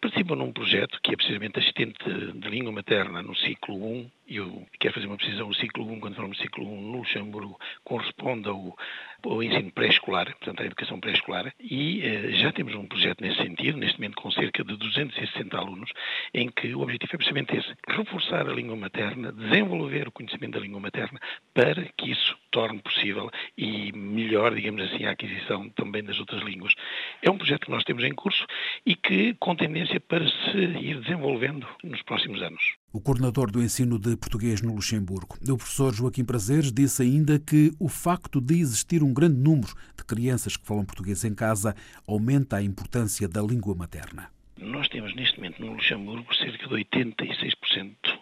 participam 0.00 0.36
num 0.36 0.52
projeto 0.52 1.00
que 1.02 1.12
é 1.12 1.16
precisamente 1.16 1.58
assistente 1.58 1.98
de 2.34 2.48
língua 2.48 2.72
materna 2.72 3.22
no 3.22 3.34
ciclo 3.34 3.76
1 3.76 4.10
eu 4.36 4.66
quero 4.78 4.94
fazer 4.94 5.06
uma 5.06 5.16
precisão, 5.16 5.48
o 5.48 5.54
ciclo 5.54 5.90
1, 5.90 6.00
quando 6.00 6.14
falamos 6.14 6.36
de 6.36 6.44
ciclo 6.44 6.64
1 6.64 6.80
no 6.80 6.98
Luxemburgo, 6.98 7.58
corresponde 7.82 8.48
ao, 8.48 8.76
ao 9.24 9.42
ensino 9.42 9.72
pré-escolar, 9.72 10.26
portanto 10.26 10.62
à 10.62 10.66
educação 10.66 11.00
pré-escolar, 11.00 11.52
e 11.58 12.00
eh, 12.02 12.32
já 12.32 12.52
temos 12.52 12.74
um 12.74 12.86
projeto 12.86 13.20
nesse 13.20 13.42
sentido, 13.42 13.78
neste 13.78 13.98
momento 13.98 14.16
com 14.16 14.30
cerca 14.30 14.62
de 14.62 14.76
260 14.76 15.56
alunos, 15.56 15.90
em 16.32 16.48
que 16.48 16.74
o 16.74 16.80
objetivo 16.80 17.14
é 17.14 17.16
precisamente 17.16 17.56
esse, 17.56 17.74
reforçar 17.88 18.48
a 18.48 18.52
língua 18.52 18.76
materna, 18.76 19.32
desenvolver 19.32 20.08
o 20.08 20.12
conhecimento 20.12 20.52
da 20.52 20.60
língua 20.60 20.80
materna, 20.80 21.20
para 21.52 21.84
que 21.96 22.10
isso 22.10 22.38
torne 22.50 22.80
possível 22.80 23.30
e 23.56 23.92
melhor, 23.92 24.54
digamos 24.54 24.82
assim, 24.82 25.04
a 25.04 25.10
aquisição 25.10 25.68
também 25.70 26.02
das 26.04 26.18
outras 26.18 26.42
línguas. 26.42 26.74
É 27.22 27.30
um 27.30 27.36
projeto 27.36 27.66
que 27.66 27.70
nós 27.70 27.84
temos 27.84 28.04
em 28.04 28.14
curso 28.14 28.46
e 28.86 28.94
que 28.94 29.34
com 29.34 29.56
tendência 29.56 30.00
para 30.00 30.26
se 30.26 30.58
ir 30.58 31.00
desenvolvendo 31.00 31.66
nos 31.82 32.02
próximos 32.02 32.42
anos. 32.42 32.80
O 32.92 33.00
coordenador 33.00 33.52
do 33.52 33.62
ensino 33.62 34.00
de 34.00 34.16
português 34.16 34.60
no 34.62 34.74
Luxemburgo, 34.74 35.38
o 35.48 35.56
professor 35.56 35.94
Joaquim 35.94 36.24
Prazeres, 36.24 36.72
disse 36.72 37.02
ainda 37.02 37.38
que 37.38 37.72
o 37.78 37.88
facto 37.88 38.40
de 38.40 38.58
existir 38.58 39.00
um 39.00 39.14
grande 39.14 39.36
número 39.36 39.72
de 39.96 40.04
crianças 40.04 40.56
que 40.56 40.66
falam 40.66 40.84
português 40.84 41.24
em 41.24 41.32
casa 41.32 41.72
aumenta 42.04 42.56
a 42.56 42.62
importância 42.62 43.28
da 43.28 43.40
língua 43.40 43.76
materna. 43.76 44.28
Nós 44.58 44.88
temos 44.88 45.14
neste 45.14 45.36
momento 45.36 45.64
no 45.64 45.74
Luxemburgo 45.74 46.34
cerca 46.34 46.66
de 46.66 46.74
86% 46.74 47.59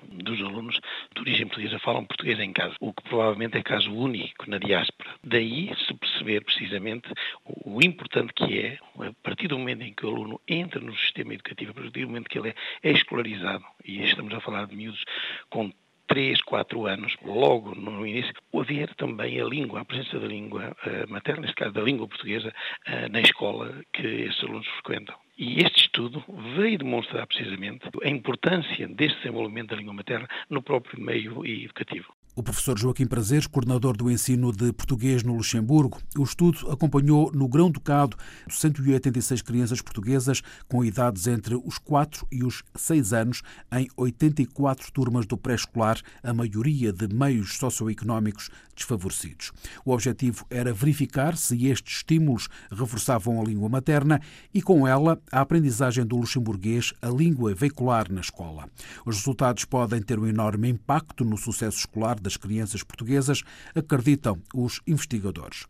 dos 0.02 0.40
alunos 0.40 0.78
de 1.14 1.20
origem 1.20 1.46
portuguesa 1.46 1.78
falam 1.78 2.04
português 2.04 2.38
em 2.38 2.52
casa, 2.52 2.74
o 2.80 2.92
que 2.92 3.02
provavelmente 3.02 3.56
é 3.56 3.62
caso 3.62 3.92
único 3.92 4.48
na 4.48 4.58
diáspora. 4.58 5.10
Daí 5.24 5.70
se 5.86 5.94
perceber 5.94 6.44
precisamente 6.44 7.08
o 7.44 7.82
importante 7.82 8.32
que 8.32 8.58
é, 8.58 8.78
a 9.00 9.12
partir 9.22 9.48
do 9.48 9.58
momento 9.58 9.82
em 9.82 9.92
que 9.92 10.04
o 10.04 10.10
aluno 10.10 10.40
entra 10.46 10.80
no 10.80 10.96
sistema 10.96 11.34
educativo, 11.34 11.70
a 11.70 11.74
partir 11.74 12.02
do 12.02 12.08
momento 12.08 12.28
que 12.28 12.38
ele 12.38 12.54
é 12.82 12.90
escolarizado, 12.90 13.64
e 13.84 14.02
estamos 14.02 14.32
a 14.34 14.40
falar 14.40 14.66
de 14.66 14.76
miúdos 14.76 15.04
com 15.48 15.72
3, 16.08 16.40
4 16.40 16.86
anos, 16.86 17.14
logo 17.22 17.74
no 17.74 18.06
início, 18.06 18.32
haver 18.54 18.94
também 18.94 19.40
a 19.40 19.44
língua, 19.44 19.80
a 19.80 19.84
presença 19.84 20.18
da 20.18 20.26
língua 20.26 20.74
uh, 20.84 21.10
materna, 21.10 21.42
neste 21.42 21.54
caso 21.54 21.72
da 21.72 21.82
língua 21.82 22.08
portuguesa, 22.08 22.52
uh, 22.88 23.12
na 23.12 23.20
escola 23.20 23.84
que 23.92 24.06
esses 24.06 24.42
alunos 24.42 24.66
frequentam. 24.68 25.14
E 25.36 25.60
este 25.62 25.77
estudo 25.98 26.24
veio 26.56 26.78
demonstrar 26.78 27.26
precisamente 27.26 27.88
a 28.04 28.08
importância 28.08 28.86
deste 28.86 29.18
desenvolvimento 29.18 29.70
da 29.70 29.76
língua 29.76 29.94
materna 29.94 30.28
no 30.48 30.62
próprio 30.62 31.00
meio 31.02 31.44
educativo. 31.44 32.14
O 32.38 32.42
professor 32.45 32.78
Joaquim 32.78 33.04
Prazeres, 33.04 33.49
coordenador 33.49 33.97
do 33.97 34.09
ensino 34.09 34.52
de 34.52 34.73
português 34.73 35.25
no 35.25 35.35
Luxemburgo, 35.35 35.99
o 36.16 36.23
estudo 36.23 36.71
acompanhou 36.71 37.33
no 37.33 37.49
Grão-Ducado 37.49 38.16
186 38.49 39.42
crianças 39.42 39.83
portuguesas 39.83 40.40
com 40.68 40.85
idades 40.85 41.26
entre 41.26 41.57
os 41.57 41.78
4 41.78 42.28
e 42.30 42.45
os 42.45 42.62
6 42.76 43.12
anos 43.12 43.42
em 43.73 43.88
84 43.97 44.92
turmas 44.92 45.26
do 45.26 45.37
pré-escolar, 45.37 46.00
a 46.23 46.33
maioria 46.33 46.92
de 46.92 47.12
meios 47.12 47.57
socioeconómicos 47.57 48.50
desfavorecidos. 48.76 49.50
O 49.85 49.90
objetivo 49.90 50.47
era 50.49 50.73
verificar 50.73 51.37
se 51.37 51.66
estes 51.66 51.97
estímulos 51.97 52.49
reforçavam 52.71 53.40
a 53.40 53.45
língua 53.45 53.68
materna 53.68 54.21
e, 54.54 54.62
com 54.62 54.87
ela, 54.87 55.21
a 55.33 55.40
aprendizagem 55.40 56.07
do 56.07 56.16
luxemburguês, 56.16 56.95
a 57.02 57.09
língua 57.09 57.52
veicular 57.52 58.12
na 58.12 58.21
escola. 58.21 58.68
Os 59.04 59.16
resultados 59.16 59.64
podem 59.64 60.00
ter 60.00 60.21
um 60.21 60.26
enorme 60.28 60.68
impacto 60.68 61.25
no 61.25 61.37
sucesso 61.37 61.78
escolar 61.78 62.21
das 62.28 62.37
crianças 62.37 62.82
portuguesas, 62.82 63.42
acreditam 63.75 64.38
os 64.54 64.80
investigadores. 64.87 65.64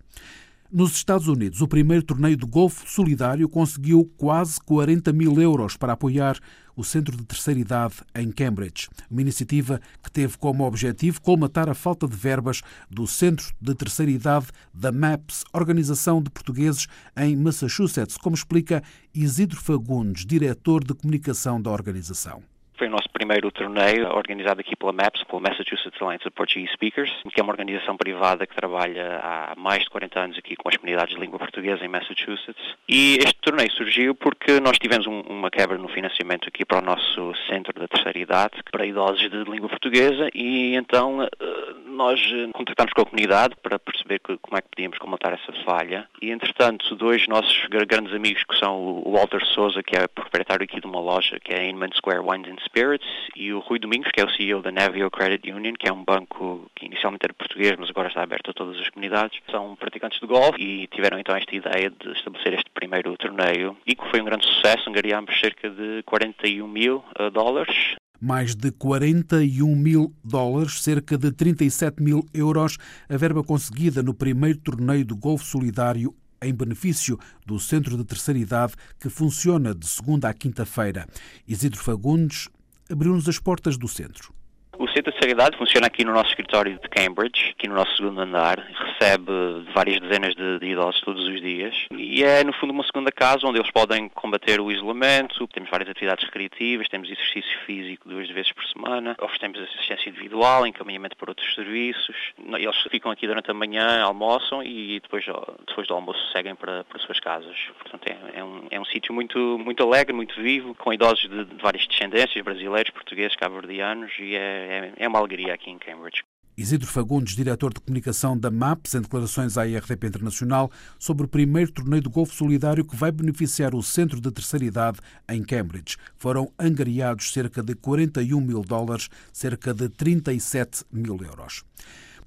Nos 0.71 0.93
Estados 0.93 1.29
Unidos, 1.29 1.63
o 1.63 1.69
primeiro 1.69 2.05
torneio 2.05 2.37
de 2.37 2.45
golfe 2.45 2.85
solidário 2.91 3.49
conseguiu 3.49 4.05
quase 4.19 4.61
40 4.61 5.13
mil 5.15 5.41
euros 5.41 5.79
para 5.79 5.95
apoiar 5.95 6.39
o 6.77 6.85
Centro 6.85 7.17
de 7.17 7.25
Terceira 7.25 7.59
Idade 7.59 7.95
em 8.15 8.31
Cambridge, 8.31 8.89
uma 9.11 9.23
iniciativa 9.23 9.81
que 10.03 10.11
teve 10.11 10.37
como 10.37 10.67
objetivo 10.67 11.23
colmatar 11.23 11.71
a 11.71 11.75
falta 11.75 12.07
de 12.07 12.15
verbas 12.15 12.61
do 12.91 13.07
Centro 13.07 13.47
de 13.59 13.75
Terceira 13.75 14.13
Idade 14.13 14.49
da 14.75 14.93
MAPS, 14.93 15.43
Organização 15.55 16.23
de 16.23 16.29
Portugueses 16.29 16.87
em 17.17 17.35
Massachusetts, 17.35 18.19
como 18.19 18.37
explica 18.37 18.83
Isidro 19.15 19.59
Fagundes, 19.59 20.27
diretor 20.27 20.85
de 20.85 20.93
comunicação 20.93 21.63
da 21.63 21.71
organização. 21.71 22.43
Foi 22.79 22.87
o 22.87 22.91
nosso 22.91 23.11
primeiro 23.11 23.51
torneio 23.51 24.09
organizado 24.15 24.61
aqui 24.61 24.77
pela 24.77 24.93
MAPS, 24.93 25.25
pela 25.25 25.41
Massachusetts 25.41 26.01
Alliance 26.01 26.29
of 26.29 26.31
Portuguese 26.31 26.73
Speakers, 26.73 27.11
que 27.35 27.41
é 27.41 27.43
uma 27.43 27.53
organização 27.53 27.97
privada 27.97 28.47
que 28.47 28.55
trabalha 28.55 29.19
há 29.21 29.55
mais 29.57 29.83
de 29.83 29.91
40 29.91 30.21
anos 30.21 30.39
aqui 30.39 30.55
com 30.55 30.69
as 30.69 30.77
comunidades 30.77 31.13
de 31.13 31.21
língua 31.21 31.41
portuguesa 31.41 31.85
em 31.85 31.89
Massachusetts. 31.89 32.77
E 32.89 33.17
este 33.17 33.35
torneio 33.41 33.73
surgiu 33.73 34.15
porque 34.15 34.61
nós 34.61 34.79
tivemos 34.79 35.09
um, 35.09 35.23
uma 35.23 35.51
quebra 35.51 35.77
no 35.77 35.89
financiamento 35.89 36.47
aqui 36.47 36.65
para 36.65 36.79
o 36.79 36.81
nosso 36.81 37.35
centro 37.49 37.73
da 37.81 37.89
terceira 37.89 38.17
idade, 38.17 38.63
para 38.71 38.87
idosos 38.87 39.29
de 39.29 39.43
língua 39.51 39.69
portuguesa, 39.69 40.29
e 40.33 40.77
então 40.77 41.25
eh, 41.25 41.75
nós 41.87 42.21
eh, 42.33 42.49
contactámos 42.53 42.93
com 42.93 43.03
a 43.03 43.07
comunidade 43.07 43.57
para 43.61 43.77
perceber 43.77 44.21
que, 44.21 44.39
como 44.39 44.57
é 44.57 44.63
que 44.63 44.69
podíamos 44.69 44.99
comatar 44.99 45.33
essa 45.33 45.53
falha. 45.65 46.09
E 46.23 46.31
entretanto, 46.31 46.95
dois 46.95 47.27
nossos 47.27 47.67
grandes 47.67 48.15
amigos, 48.15 48.45
que 48.45 48.57
são 48.57 49.03
o 49.05 49.13
Walter 49.13 49.45
Souza, 49.47 49.83
que 49.83 49.97
é 49.97 50.07
proprietário 50.07 50.63
aqui 50.63 50.81
de 50.81 50.87
uma 50.87 51.01
loja, 51.01 51.41
que 51.41 51.53
é 51.53 51.69
Inman 51.69 51.91
Square 51.97 52.21
Wines 52.21 52.49
and 52.49 52.68
Spirits, 52.69 53.07
e 53.35 53.53
o 53.53 53.61
Rui 53.61 53.79
Domingos, 53.79 54.11
que 54.13 54.21
é 54.21 54.25
o 54.25 54.31
CEO 54.31 54.63
da 54.63 54.71
Navio 54.71 55.11
Credit 55.11 55.51
Union, 55.51 55.75
que 55.79 55.89
é 55.89 55.93
um 55.93 56.05
banco 56.05 56.71
que 56.77 56.87
inicialmente 56.87 57.25
era 57.25 57.35
português, 57.35 57.75
mas 57.79 57.91
agora 57.91 58.09
está 58.09 58.23
aberto 58.23 58.51
a 58.51 58.55
todas 58.55 58.79
as 58.79 58.89
comunidades. 58.91 59.39
São 59.51 59.75
praticantes 59.77 60.21
de 60.21 60.27
golfe 60.27 60.61
e 60.61 60.87
tiveram 60.89 61.19
então 61.19 61.35
esta 61.35 61.55
ideia 61.55 61.91
de 61.91 62.13
estabelecer 62.13 62.55
este 62.55 62.71
primeiro 62.71 63.17
torneio 63.17 63.77
e 63.87 63.95
que 63.95 64.09
foi 64.11 64.21
um 64.21 64.25
grande 64.25 64.47
sucesso. 64.47 64.89
Angariámos 64.89 65.39
cerca 65.41 65.71
de 65.71 66.03
41 66.05 66.69
mil 66.69 67.05
uh, 67.19 67.31
dólares 67.31 67.97
mais 68.21 68.57
de 68.57 68.73
41 68.73 69.77
mil 69.77 70.13
dólares, 70.25 70.83
cerca 70.83 71.17
de 71.17 71.31
37 71.31 72.03
mil 72.03 72.27
euros, 72.35 72.77
a 73.09 73.17
verba 73.17 73.45
conseguida 73.45 74.03
no 74.03 74.13
primeiro 74.13 74.59
torneio 74.59 75.05
do 75.05 75.17
Golfo 75.17 75.45
Solidário 75.45 76.13
em 76.43 76.55
benefício 76.55 77.19
do 77.47 77.59
Centro 77.59 77.97
de 77.97 78.05
Terceira 78.05 78.39
Idade, 78.39 78.75
que 78.99 79.09
funciona 79.09 79.75
de 79.75 79.87
segunda 79.87 80.29
à 80.29 80.35
quinta-feira. 80.35 81.07
Isidro 81.47 81.81
Fagundes 81.81 82.49
abriu-nos 82.91 83.29
as 83.29 83.39
portas 83.39 83.77
do 83.77 83.87
centro. 83.87 84.33
O 84.79 84.88
De 85.03 85.13
Seriedade 85.13 85.57
funciona 85.57 85.87
aqui 85.87 86.05
no 86.05 86.13
nosso 86.13 86.31
escritório 86.31 86.79
de 86.79 86.89
Cambridge, 86.89 87.51
aqui 87.51 87.69
no 87.69 87.75
nosso 87.77 87.97
segundo 87.97 88.21
andar. 88.21 88.59
Recebe 88.59 89.31
várias 89.73 90.01
dezenas 90.01 90.35
de, 90.35 90.59
de, 90.59 90.67
idosos 90.67 91.01
todos 91.03 91.25
os 91.25 91.41
dias. 91.41 91.75
E 91.93 92.25
é, 92.25 92.43
no 92.43 92.53
fundo, 92.53 92.73
uma 92.73 92.83
segunda 92.83 93.13
casa 93.13 93.47
onde 93.47 93.59
eles 93.61 93.71
podem 93.71 94.09
combater 94.09 94.61
o 94.61 94.73
isolamento. 94.73 95.47
Temos 95.49 95.71
várias 95.71 95.89
atividades 95.89 96.25
recreativas, 96.25 96.89
temos 96.89 97.09
exercício 97.09 97.59
físico 97.65 98.09
duas 98.09 98.29
vezes 98.29 98.51
por 98.53 98.65
semana, 98.67 99.15
oferecemos 99.21 99.61
assistência 99.61 100.11
individual, 100.11 100.67
encaminhamento 100.67 101.17
para 101.17 101.31
outros 101.31 101.55
serviços. 101.55 102.17
Eles 102.59 102.77
ficam 102.91 103.13
aqui 103.13 103.27
durante 103.27 103.51
a 103.51 103.55
manhã, 103.55 104.03
almoçam 104.03 104.65
e 104.65 104.99
depois, 105.01 105.25
depois 105.67 105.87
do 105.87 105.95
almoço 105.95 106.21
seguem 106.33 106.57
para, 106.57 106.83
para 106.83 106.99
suas 106.99 107.21
casas. 107.21 107.57
Portanto, 107.79 108.09
é, 108.09 108.41
é 108.41 108.45
um, 108.45 108.67
é 108.71 108.81
um 108.81 108.85
sítio 108.85 109.15
muito, 109.15 109.39
muito 109.59 109.83
alegre, 109.83 110.13
muito 110.13 110.35
vivo, 110.43 110.75
com 110.75 110.93
idosos 110.93 111.31
de, 111.31 111.45
de 111.45 111.55
várias 111.63 111.87
descendências, 111.87 112.45
brasileiros, 112.45 112.91
portugueses, 112.91 113.37
cabo-verdianos, 113.37 114.13
e 114.19 114.35
é 114.35 114.49
é, 114.49 114.88
é 114.97 115.09
uma 115.09 115.19
alegria 115.19 115.55
aqui 115.55 115.71
em 115.71 115.79
Cambridge. 115.79 116.23
Isidro 116.57 116.89
Fagundes, 116.89 117.37
diretor 117.37 117.73
de 117.73 117.81
comunicação 117.81 118.37
da 118.37 118.51
MAPS, 118.51 118.95
em 118.95 119.01
declarações 119.01 119.57
à 119.57 119.65
IRDP 119.65 120.09
Internacional 120.09 120.69
sobre 120.99 121.25
o 121.25 121.29
primeiro 121.29 121.71
torneio 121.71 122.03
de 122.03 122.09
golfe 122.09 122.35
solidário 122.35 122.85
que 122.85 122.97
vai 122.97 123.13
beneficiar 123.13 123.77
o 123.77 123.83
Centro 123.83 124.21
de 124.21 124.33
Terceira 124.33 124.65
Idade 124.65 124.99
em 125.29 125.45
Cambridge. 125.45 125.97
Foram 126.17 126.53
angariados 126.59 127.33
cerca 127.33 127.63
de 127.63 127.77
41 127.77 128.41
mil 128.41 128.63
dólares, 128.63 129.09
cerca 129.33 129.73
de 129.73 129.89
37 129.89 130.85
mil 130.91 131.17
euros 131.23 131.63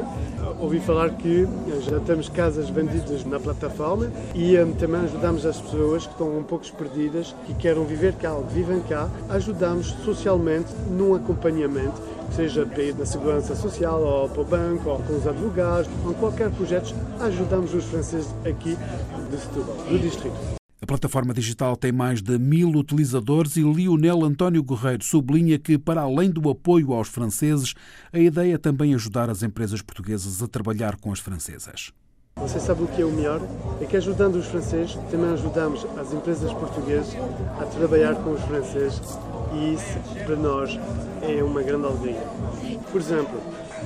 Ouvi 0.61 0.79
falar 0.79 1.09
que 1.09 1.45
já 1.81 1.99
temos 1.99 2.29
casas 2.29 2.69
vendidas 2.69 3.25
na 3.25 3.37
plataforma 3.37 4.09
e 4.33 4.57
um, 4.57 4.71
também 4.71 5.01
ajudamos 5.01 5.45
as 5.45 5.59
pessoas 5.59 6.05
que 6.05 6.13
estão 6.13 6.37
um 6.37 6.43
pouco 6.43 6.65
perdidas, 6.77 7.35
que 7.45 7.53
querem 7.53 7.83
viver 7.83 8.13
cá 8.13 8.33
ou 8.33 8.45
vivem 8.45 8.79
cá, 8.81 9.09
ajudamos 9.29 9.87
socialmente 10.05 10.20
especialmente 10.21 10.71
num 10.91 11.15
acompanhamento, 11.15 11.99
seja 12.35 12.63
para 12.63 12.83
ir 12.83 12.95
na 12.95 13.05
segurança 13.05 13.55
social, 13.55 14.01
ou 14.03 14.29
para 14.29 14.41
o 14.41 14.45
banco, 14.45 14.89
ou 14.89 14.99
com 14.99 15.17
os 15.17 15.27
advogados, 15.27 15.89
ou 16.05 16.13
qualquer 16.13 16.51
projeto, 16.51 16.93
ajudamos 17.19 17.73
os 17.73 17.83
franceses 17.85 18.29
aqui 18.45 18.77
de 19.29 19.37
Setúbal, 19.37 19.75
do 19.89 19.97
distrito. 19.97 20.35
A 20.79 20.85
plataforma 20.85 21.33
digital 21.33 21.75
tem 21.75 21.91
mais 21.91 22.21
de 22.21 22.37
mil 22.37 22.69
utilizadores 22.69 23.55
e 23.55 23.61
Lionel 23.61 24.23
António 24.23 24.63
Guerreiro 24.63 25.03
sublinha 25.03 25.57
que, 25.57 25.77
para 25.77 26.01
além 26.01 26.29
do 26.29 26.49
apoio 26.49 26.93
aos 26.93 27.07
franceses, 27.07 27.73
a 28.11 28.19
ideia 28.19 28.55
é 28.55 28.57
também 28.57 28.93
ajudar 28.93 29.29
as 29.29 29.43
empresas 29.43 29.81
portuguesas 29.81 30.41
a 30.41 30.47
trabalhar 30.47 30.97
com 30.97 31.11
as 31.11 31.19
francesas. 31.19 31.91
Você 32.37 32.59
sabe 32.59 32.83
o 32.83 32.87
que 32.87 33.01
é 33.01 33.05
o 33.05 33.11
melhor? 33.11 33.41
É 33.79 33.85
que 33.85 33.97
ajudando 33.97 34.35
os 34.35 34.47
franceses, 34.47 34.95
também 35.11 35.31
ajudamos 35.31 35.85
as 35.97 36.13
empresas 36.13 36.51
portuguesas 36.53 37.13
a 37.59 37.65
trabalhar 37.65 38.15
com 38.15 38.31
os 38.31 38.41
franceses 38.41 38.99
e 39.53 39.73
isso 39.73 39.99
para 40.25 40.35
nós 40.35 40.79
é 41.21 41.43
uma 41.43 41.61
grande 41.61 41.85
alegria. 41.85 42.23
Por 42.91 42.99
exemplo, 42.99 43.39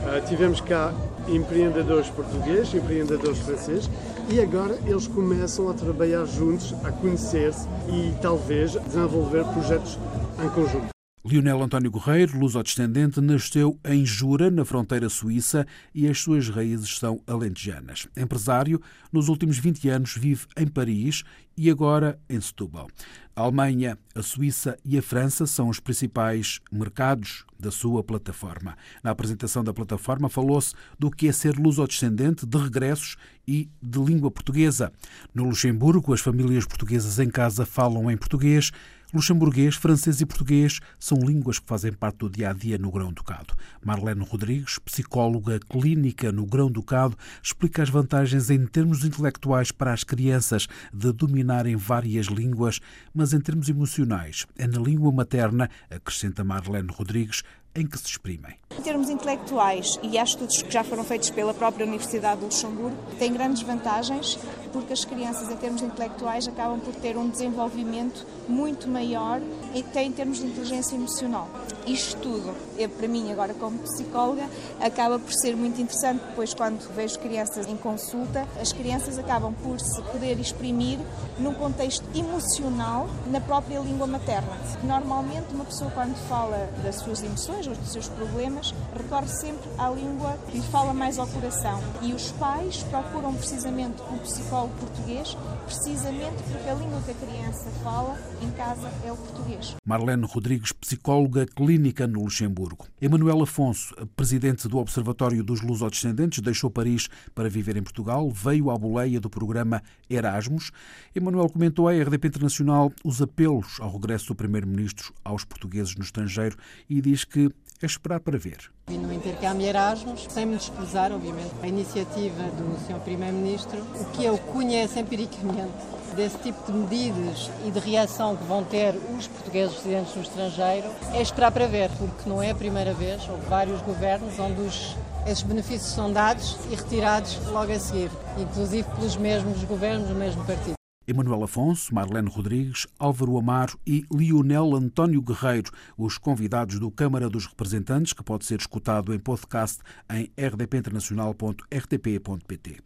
ah, 0.06 0.22
tivemos 0.22 0.62
cá 0.62 0.94
empreendedores 1.28 2.10
portugueses, 2.10 2.74
empreendedores 2.74 3.40
franceses 3.40 3.90
e 4.30 4.40
agora 4.40 4.78
eles 4.86 5.08
começam 5.08 5.70
a 5.70 5.74
trabalhar 5.74 6.26
juntos, 6.26 6.74
a 6.84 6.92
conhecer-se 6.92 7.68
e 7.88 8.14
talvez 8.22 8.72
desenvolver 8.72 9.44
projetos 9.46 9.98
em 10.44 10.50
conjunto. 10.50 10.95
Lionel 11.28 11.64
António 11.64 11.90
Guerreiro, 11.90 12.38
luso-descendente, 12.38 13.20
nasceu 13.20 13.80
em 13.84 14.06
Jura, 14.06 14.52
na 14.52 14.64
fronteira 14.64 15.10
suíça, 15.10 15.66
e 15.92 16.08
as 16.08 16.20
suas 16.20 16.50
raízes 16.50 17.00
são 17.00 17.20
alentejanas. 17.26 18.08
Empresário, 18.16 18.80
nos 19.12 19.28
últimos 19.28 19.58
20 19.58 19.90
anos 19.90 20.16
vive 20.16 20.46
em 20.56 20.68
Paris 20.68 21.24
e 21.58 21.68
agora 21.72 22.20
em 22.30 22.40
Setúbal. 22.40 22.88
A 23.36 23.42
Alemanha, 23.42 23.98
a 24.14 24.22
Suíça 24.22 24.78
e 24.86 24.98
a 24.98 25.02
França 25.02 25.46
são 25.48 25.68
os 25.68 25.80
principais 25.80 26.62
mercados 26.72 27.44
da 27.60 27.72
sua 27.72 28.04
plataforma. 28.04 28.78
Na 29.04 29.12
apresentação 29.12 29.64
da 29.64 29.74
plataforma 29.74 30.30
falou-se 30.30 30.74
do 31.00 31.10
que 31.10 31.28
é 31.28 31.32
ser 31.32 31.58
luso-descendente, 31.58 32.46
de 32.46 32.58
regressos 32.58 33.18
e 33.48 33.70
de 33.82 34.00
língua 34.00 34.30
portuguesa. 34.30 34.92
No 35.34 35.46
Luxemburgo, 35.46 36.14
as 36.14 36.22
famílias 36.22 36.66
portuguesas 36.66 37.20
em 37.20 37.30
casa 37.30 37.66
falam 37.66 38.12
em 38.12 38.16
português. 38.16 38.72
Luxemburguês, 39.16 39.76
francês 39.76 40.20
e 40.20 40.26
português 40.26 40.82
são 41.00 41.18
línguas 41.18 41.58
que 41.58 41.66
fazem 41.66 41.94
parte 41.94 42.18
do 42.18 42.30
dia 42.30 42.50
a 42.50 42.54
dia 42.54 42.78
no 42.78 42.92
Grão-Ducado. 42.92 43.54
Marlene 43.82 44.26
Rodrigues, 44.26 44.78
psicóloga 44.80 45.58
clínica 45.58 46.34
no 46.34 46.46
Grão-Ducado, 46.46 47.16
explica 47.42 47.82
as 47.82 47.90
vantagens 47.90 48.50
em 48.50 48.68
termos 48.68 49.06
intelectuais 49.06 49.72
para 49.72 49.94
as 49.94 50.04
crianças 50.04 50.68
de 50.94 51.14
dominarem 51.14 51.78
várias 51.78 52.26
línguas, 52.26 52.82
mas 53.14 53.32
em 53.32 53.40
termos 53.40 53.70
emocionais 53.70 54.46
é 54.58 54.68
na 54.68 54.80
língua 54.80 55.14
materna, 55.14 55.70
acrescenta 55.90 56.44
Marlene 56.44 56.90
Rodrigues, 56.92 57.42
em 57.76 57.86
que 57.86 57.98
se 58.00 58.06
exprimem. 58.06 58.56
Em 58.78 58.82
termos 58.82 59.10
intelectuais, 59.10 60.00
e 60.02 60.18
há 60.18 60.24
estudos 60.24 60.62
que 60.62 60.72
já 60.72 60.84
foram 60.84 61.04
feitos 61.04 61.30
pela 61.30 61.54
própria 61.54 61.86
Universidade 61.86 62.40
de 62.40 62.46
Luxemburgo, 62.46 62.96
tem 63.20 63.34
grandes 63.34 63.62
vantagens 63.64 64.40
porque 64.72 64.92
as 64.92 65.06
crianças, 65.06 65.50
em 65.50 65.56
termos 65.56 65.82
intelectuais, 65.82 66.48
acabam 66.50 66.80
por 66.80 66.94
ter 66.96 67.16
um 67.18 67.30
desenvolvimento 67.30 68.28
muito 68.48 68.90
maior 68.90 69.42
até 69.78 70.04
em 70.04 70.12
termos 70.12 70.40
de 70.40 70.48
inteligência 70.48 70.96
emocional. 70.96 71.50
Isto 71.88 72.18
tudo, 72.20 72.54
eu, 72.78 72.90
para 72.90 73.08
mim, 73.08 73.32
agora 73.32 73.54
como 73.54 73.78
psicóloga, 73.80 74.50
acaba 74.82 75.18
por 75.18 75.32
ser 75.32 75.56
muito 75.56 75.80
interessante, 75.80 76.22
pois 76.36 76.54
quando 76.54 76.94
vejo 76.94 77.18
crianças 77.20 77.68
em 77.68 77.78
consulta, 77.78 78.46
as 78.60 78.74
crianças 78.74 79.18
acabam 79.18 79.54
por 79.54 79.80
se 79.80 80.02
poder 80.02 80.38
exprimir 80.40 81.00
num 81.40 81.54
contexto 81.54 82.04
emocional 82.14 83.08
na 83.28 83.40
própria 83.40 83.80
língua 83.80 84.08
materna. 84.08 84.58
Normalmente, 84.84 85.54
uma 85.54 85.64
pessoa, 85.64 85.90
quando 85.92 86.16
fala 86.28 86.70
das 86.84 86.96
suas 86.96 87.24
emoções 87.24 87.65
ou 87.68 87.76
dos 87.76 87.92
seus 87.92 88.08
problemas, 88.10 88.74
recorre 88.96 89.28
sempre 89.28 89.70
à 89.78 89.90
língua 89.90 90.38
que 90.50 90.58
lhe 90.58 90.64
fala 90.64 90.94
mais 90.94 91.18
ao 91.20 91.28
coração. 91.28 91.82
E 92.02 92.14
os 92.14 92.32
pais 92.34 92.84
procuram 92.84 93.34
precisamente 93.34 94.02
um 94.04 94.18
psicólogo 94.20 94.74
português, 94.80 95.38
precisamente 95.66 96.44
porque 96.44 96.70
a 96.70 96.74
língua 96.76 97.02
que 97.02 97.12
a 97.12 97.14
criança 97.14 97.70
fala 97.84 98.18
em 98.42 98.52
casa 98.52 98.92
é 99.04 99.12
o 99.12 99.18
português. 99.18 99.76
Marlene 99.86 100.26
Rodrigues, 100.26 100.72
psicóloga 100.72 101.46
clínica 101.46 102.08
no 102.08 102.24
Luxemburgo. 102.24 102.88
Emanuel 103.02 103.44
Afonso, 103.44 103.94
presidente 104.16 104.68
do 104.68 104.78
Observatório 104.78 105.44
dos 105.44 105.62
Lusodescendentes, 105.62 106.42
deixou 106.42 106.70
Paris 106.70 107.08
para 107.34 107.50
viver 107.50 107.78
em 107.78 107.84
Portugal, 107.84 108.30
veio 108.30 108.70
à 108.70 108.78
boleia 108.78 109.20
do 109.20 109.30
programa 109.30 109.82
Erasmus. 110.10 110.72
Emanuel 111.16 111.50
comentou 111.50 111.88
à 111.88 111.94
RDP 111.94 112.28
Internacional 112.28 112.92
os 113.04 113.22
apelos 113.22 113.78
ao 113.80 113.92
regresso 113.92 114.28
do 114.28 114.36
primeiro-ministro 114.36 115.14
aos 115.24 115.44
portugueses 115.44 115.96
no 115.96 116.04
estrangeiro 116.04 116.58
e 116.90 117.02
diz 117.02 117.24
que 117.24 117.50
é 117.82 117.86
esperar 117.86 118.20
para 118.20 118.38
ver. 118.38 118.58
Vim 118.88 118.98
no 119.00 119.12
intercâmbio 119.14 119.68
Erasmus, 119.68 120.28
sem 120.30 120.46
me 120.46 120.56
desprezar, 120.56 121.12
obviamente, 121.12 121.54
a 121.62 121.68
iniciativa 121.68 122.44
do 122.44 122.78
Sr. 122.86 123.00
Primeiro-Ministro, 123.02 123.80
o 124.00 124.06
que 124.12 124.24
eu 124.24 124.38
conheço 124.38 125.00
empiricamente 125.00 125.96
desse 126.16 126.38
tipo 126.38 126.72
de 126.72 126.78
medidas 126.78 127.50
e 127.66 127.72
de 127.72 127.80
reação 127.80 128.36
que 128.38 128.44
vão 128.46 128.64
ter 128.64 128.96
os 129.18 129.28
portugueses 129.28 129.76
residentes 129.76 130.16
no 130.16 130.22
estrangeiro, 130.22 130.88
é 131.14 131.22
esperar 131.22 131.52
para 131.52 131.68
ver, 131.68 131.90
porque 131.98 132.30
não 132.30 132.42
é 132.42 132.52
a 132.52 132.56
primeira 132.56 132.94
vez, 132.94 133.28
houve 133.28 133.46
vários 133.48 133.82
governos 133.82 134.40
onde 134.40 134.62
os, 134.62 134.96
esses 135.26 135.44
benefícios 135.44 135.92
são 135.92 136.12
dados 136.12 136.58
e 136.72 136.76
retirados 136.76 137.38
logo 137.48 137.72
a 137.72 137.80
seguir, 137.80 138.10
inclusive 138.38 138.88
pelos 138.96 139.18
mesmos 139.18 139.64
governos 139.64 140.08
do 140.08 140.16
mesmo 140.16 140.46
partido. 140.46 140.76
Emanuel 141.08 141.44
Afonso, 141.44 141.94
Marlene 141.94 142.30
Rodrigues, 142.30 142.88
Álvaro 142.98 143.38
Amaro 143.38 143.78
e 143.86 144.04
Lionel 144.12 144.76
António 144.76 145.22
Guerreiro, 145.22 145.72
os 145.98 146.18
convidados 146.18 146.80
do 146.80 146.90
Câmara 146.90 147.30
dos 147.30 147.46
Representantes, 147.46 148.14
que 148.14 148.24
pode 148.24 148.46
ser 148.46 148.60
escutado 148.60 149.14
em 149.14 149.20
podcast 149.20 149.82
em 150.10 150.32
rdpinternacional.rtp.pt. 150.38 152.80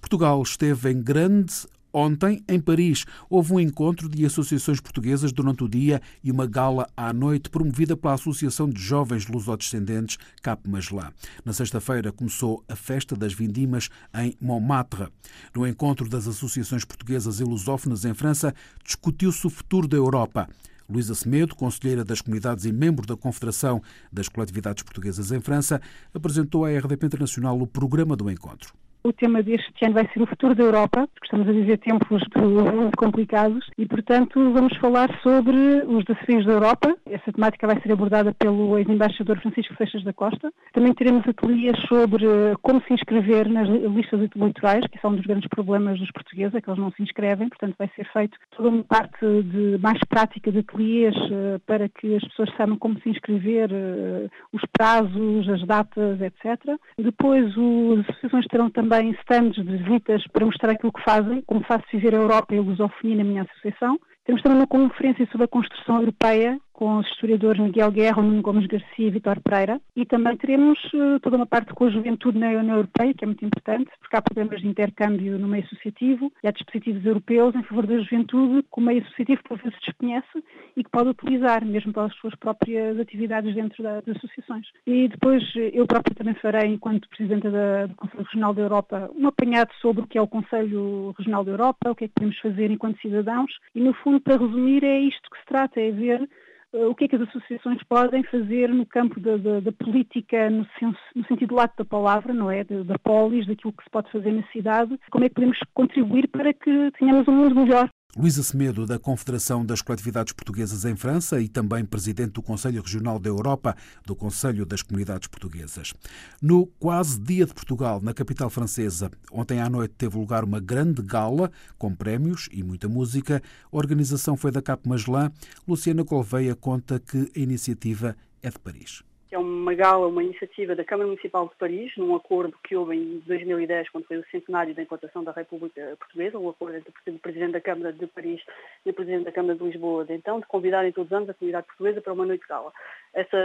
Portugal 0.00 0.42
esteve 0.42 0.90
em 0.90 1.02
grande 1.02 1.52
Ontem, 1.92 2.42
em 2.48 2.60
Paris, 2.60 3.04
houve 3.28 3.52
um 3.52 3.60
encontro 3.60 4.08
de 4.08 4.24
associações 4.24 4.80
portuguesas 4.80 5.32
durante 5.32 5.64
o 5.64 5.68
dia 5.68 6.00
e 6.22 6.30
uma 6.30 6.46
gala 6.46 6.88
à 6.96 7.12
noite 7.12 7.50
promovida 7.50 7.96
pela 7.96 8.14
Associação 8.14 8.68
de 8.68 8.80
Jovens 8.80 9.26
Lusodescendentes 9.26 10.16
Cap 10.42 10.68
Magellan. 10.68 11.10
Na 11.44 11.52
sexta-feira 11.52 12.12
começou 12.12 12.64
a 12.68 12.76
Festa 12.76 13.16
das 13.16 13.32
Vindimas 13.32 13.88
em 14.14 14.36
Montmartre. 14.40 15.08
No 15.54 15.66
encontro 15.66 16.08
das 16.08 16.28
associações 16.28 16.84
portuguesas 16.84 17.40
e 17.40 17.44
lusófonas 17.44 18.04
em 18.04 18.14
França, 18.14 18.54
discutiu-se 18.84 19.46
o 19.46 19.50
futuro 19.50 19.88
da 19.88 19.96
Europa. 19.96 20.48
Luísa 20.88 21.14
Semedo, 21.14 21.54
conselheira 21.54 22.04
das 22.04 22.20
comunidades 22.20 22.64
e 22.64 22.72
membro 22.72 23.06
da 23.06 23.16
Confederação 23.16 23.80
das 24.12 24.28
Coletividades 24.28 24.82
Portuguesas 24.82 25.30
em 25.30 25.40
França, 25.40 25.80
apresentou 26.12 26.64
à 26.64 26.70
RDP 26.70 27.06
Internacional 27.06 27.60
o 27.60 27.66
programa 27.66 28.16
do 28.16 28.28
encontro. 28.28 28.74
O 29.02 29.14
tema 29.14 29.42
deste 29.42 29.72
ano 29.82 29.94
vai 29.94 30.06
ser 30.12 30.20
o 30.20 30.26
futuro 30.26 30.54
da 30.54 30.62
Europa, 30.62 31.08
porque 31.14 31.24
estamos 31.24 31.48
a 31.48 31.52
viver 31.52 31.78
tempos 31.78 32.06
muito 32.10 32.96
complicados 32.98 33.66
e, 33.78 33.86
portanto, 33.86 34.52
vamos 34.52 34.76
falar 34.76 35.08
sobre 35.22 35.56
os 35.86 36.04
desafios 36.04 36.44
da 36.44 36.52
Europa. 36.52 36.94
Essa 37.06 37.32
temática 37.32 37.66
vai 37.66 37.80
ser 37.80 37.92
abordada 37.92 38.34
pelo 38.34 38.76
ex-embaixador 38.76 39.40
Francisco 39.40 39.74
Seixas 39.76 40.04
da 40.04 40.12
Costa. 40.12 40.52
Também 40.74 40.92
teremos 40.92 41.26
ateliês 41.26 41.78
sobre 41.88 42.26
como 42.60 42.82
se 42.82 42.92
inscrever 42.92 43.48
nas 43.48 43.68
listas 43.68 44.20
eleitorais, 44.36 44.84
que 44.86 44.98
é 45.02 45.08
um 45.08 45.16
dos 45.16 45.24
grandes 45.24 45.48
problemas 45.48 45.98
dos 45.98 46.10
portugueses, 46.12 46.54
é 46.54 46.60
que 46.60 46.68
eles 46.68 46.80
não 46.80 46.92
se 46.92 47.02
inscrevem. 47.02 47.48
Portanto, 47.48 47.76
vai 47.78 47.90
ser 47.96 48.06
feito 48.12 48.36
toda 48.54 48.68
uma 48.68 48.84
parte 48.84 49.24
de 49.44 49.78
mais 49.80 49.98
prática 50.10 50.52
de 50.52 50.58
ateliês 50.58 51.14
eh, 51.16 51.58
para 51.66 51.88
que 51.88 52.16
as 52.16 52.24
pessoas 52.24 52.50
saibam 52.54 52.76
como 52.76 53.00
se 53.00 53.08
inscrever, 53.08 53.70
eh, 53.72 54.28
os 54.52 54.60
prazos, 54.70 55.48
as 55.48 55.66
datas, 55.66 56.20
etc. 56.20 56.76
Depois, 56.98 57.46
as 57.46 58.10
associações 58.10 58.46
terão 58.48 58.68
também 58.68 58.89
também 58.90 59.12
stands 59.22 59.54
de 59.54 59.62
visitas 59.62 60.26
para 60.32 60.44
mostrar 60.44 60.72
aquilo 60.72 60.92
que 60.92 61.04
fazem, 61.04 61.40
como 61.46 61.64
faço 61.64 61.84
viver 61.92 62.12
a 62.12 62.18
Europa 62.18 62.52
e 62.52 62.58
a 62.58 62.60
lusofonia 62.60 63.16
na 63.18 63.24
minha 63.24 63.42
associação. 63.42 63.96
Temos 64.24 64.42
também 64.42 64.58
uma 64.58 64.66
conferência 64.66 65.26
sobre 65.30 65.44
a 65.44 65.48
construção 65.48 66.00
europeia, 66.00 66.58
com 66.80 66.96
os 66.96 67.06
historiadores 67.08 67.60
Miguel 67.60 67.90
Guerra, 67.90 68.22
Nuno 68.22 68.40
Gomes 68.40 68.66
Garcia 68.66 69.06
e 69.06 69.10
Vitor 69.10 69.38
Pereira. 69.42 69.78
E 69.94 70.06
também 70.06 70.34
teremos 70.38 70.78
uh, 70.94 71.20
toda 71.20 71.36
uma 71.36 71.44
parte 71.44 71.74
com 71.74 71.84
a 71.84 71.90
juventude 71.90 72.38
na 72.38 72.48
União 72.48 72.76
Europeia, 72.76 73.12
que 73.12 73.22
é 73.22 73.26
muito 73.26 73.44
importante, 73.44 73.90
porque 74.00 74.16
há 74.16 74.22
problemas 74.22 74.62
de 74.62 74.68
intercâmbio 74.68 75.38
no 75.38 75.46
meio 75.46 75.62
associativo 75.64 76.32
e 76.42 76.48
há 76.48 76.50
dispositivos 76.50 77.04
europeus 77.04 77.54
em 77.54 77.62
favor 77.64 77.86
da 77.86 77.98
juventude, 77.98 78.62
que 78.62 78.78
o 78.78 78.80
meio 78.80 79.02
associativo 79.02 79.42
por 79.46 79.58
vezes 79.58 79.78
desconhece 79.84 80.44
e 80.74 80.82
que 80.82 80.88
pode 80.88 81.10
utilizar, 81.10 81.62
mesmo 81.66 81.92
para 81.92 82.06
as 82.06 82.14
suas 82.14 82.34
próprias 82.36 82.98
atividades 82.98 83.54
dentro 83.54 83.82
das 83.82 84.16
associações. 84.16 84.66
E 84.86 85.06
depois 85.08 85.44
eu 85.74 85.86
própria 85.86 86.16
também 86.16 86.34
farei, 86.36 86.72
enquanto 86.72 87.10
Presidenta 87.10 87.50
da, 87.50 87.86
do 87.88 87.94
Conselho 87.94 88.24
Regional 88.24 88.54
da 88.54 88.62
Europa, 88.62 89.10
um 89.18 89.26
apanhado 89.26 89.70
sobre 89.82 90.04
o 90.04 90.06
que 90.06 90.16
é 90.16 90.22
o 90.22 90.26
Conselho 90.26 91.14
Regional 91.18 91.44
da 91.44 91.50
Europa, 91.50 91.90
o 91.90 91.94
que 91.94 92.04
é 92.04 92.08
que 92.08 92.14
podemos 92.14 92.38
fazer 92.38 92.70
enquanto 92.70 93.02
cidadãos 93.02 93.52
e, 93.74 93.80
no 93.80 93.92
fundo, 93.92 94.18
para 94.18 94.38
resumir, 94.38 94.82
é 94.82 94.98
isto 94.98 95.28
que 95.28 95.38
se 95.38 95.44
trata, 95.44 95.78
é 95.78 95.90
ver 95.90 96.22
eh, 96.22 96.28
o 96.72 96.94
que 96.94 97.04
é 97.04 97.08
que 97.08 97.16
as 97.16 97.22
associações 97.22 97.82
podem 97.84 98.22
fazer 98.24 98.68
no 98.68 98.86
campo 98.86 99.18
da, 99.18 99.36
da, 99.36 99.60
da 99.60 99.72
política, 99.72 100.48
no, 100.50 100.66
senso, 100.78 100.98
no, 101.14 101.24
sentido 101.26 101.54
lato 101.54 101.74
da 101.78 101.84
palavra, 101.84 102.32
não 102.32 102.50
é? 102.50 102.62
Da, 102.64 102.82
da 102.82 102.98
polis, 102.98 103.46
daquilo 103.46 103.72
que 103.72 103.84
se 103.84 103.90
pode 103.90 104.10
fazer 104.10 104.32
na 104.32 104.46
cidade, 104.48 104.98
como 105.10 105.24
é 105.24 105.28
que 105.28 105.34
podemos 105.34 105.58
contribuir 105.74 106.28
para 106.28 106.52
que 106.52 106.90
tenhamos 106.98 107.26
um 107.26 107.32
mundo 107.32 107.54
melhor. 107.54 107.90
Luísa 108.16 108.42
Semedo, 108.42 108.86
da 108.86 108.98
Confederação 108.98 109.64
das 109.64 109.80
Coletividades 109.80 110.32
Portuguesas 110.32 110.84
em 110.84 110.96
França 110.96 111.40
e 111.40 111.48
também 111.48 111.84
presidente 111.84 112.32
do 112.32 112.42
Conselho 112.42 112.82
Regional 112.82 113.20
da 113.20 113.28
Europa, 113.28 113.76
do 114.04 114.16
Conselho 114.16 114.66
das 114.66 114.82
Comunidades 114.82 115.28
Portuguesas. 115.28 115.94
No 116.42 116.66
quase 116.66 117.20
Dia 117.20 117.46
de 117.46 117.54
Portugal, 117.54 118.00
na 118.02 118.12
capital 118.12 118.50
francesa, 118.50 119.10
ontem 119.30 119.60
à 119.60 119.70
noite 119.70 119.94
teve 119.96 120.18
lugar 120.18 120.42
uma 120.42 120.58
grande 120.58 121.02
gala 121.02 121.52
com 121.78 121.94
prémios 121.94 122.48
e 122.50 122.64
muita 122.64 122.88
música. 122.88 123.40
A 123.70 123.76
organização 123.76 124.36
foi 124.36 124.50
da 124.50 124.60
Cap 124.60 124.88
Magellan. 124.88 125.30
Luciana 125.66 126.04
Colveia 126.04 126.56
conta 126.56 126.98
que 126.98 127.30
a 127.36 127.38
iniciativa 127.38 128.16
é 128.42 128.50
de 128.50 128.58
Paris 128.58 129.04
que 129.30 129.36
é 129.36 129.38
uma 129.38 129.72
gala, 129.74 130.08
uma 130.08 130.24
iniciativa 130.24 130.74
da 130.74 130.84
Câmara 130.84 131.06
Municipal 131.06 131.46
de 131.46 131.54
Paris, 131.54 131.92
num 131.96 132.16
acordo 132.16 132.52
que 132.64 132.74
houve 132.74 132.96
em 132.96 133.22
2010, 133.24 133.88
quando 133.90 134.04
foi 134.06 134.18
o 134.18 134.26
centenário 134.28 134.74
da 134.74 134.82
implantação 134.82 135.22
da 135.22 135.30
República 135.30 135.96
Portuguesa, 136.00 136.36
um 136.36 136.48
acordo 136.48 136.78
entre 136.78 136.92
o 137.06 137.18
Presidente 137.20 137.52
da 137.52 137.60
Câmara 137.60 137.92
de 137.92 138.08
Paris 138.08 138.42
e 138.84 138.90
o 138.90 138.92
Presidente 138.92 139.26
da 139.26 139.30
Câmara 139.30 139.56
de 139.56 139.62
Lisboa, 139.62 140.04
de 140.04 140.14
então, 140.14 140.40
de 140.40 140.46
convidarem 140.46 140.90
todos 140.90 141.12
os 141.12 141.16
anos 141.16 141.30
a 141.30 141.34
comunidade 141.34 141.68
portuguesa 141.68 142.00
para 142.00 142.12
uma 142.12 142.26
noite 142.26 142.40
de 142.40 142.48
gala. 142.48 142.72
Essa 143.14 143.36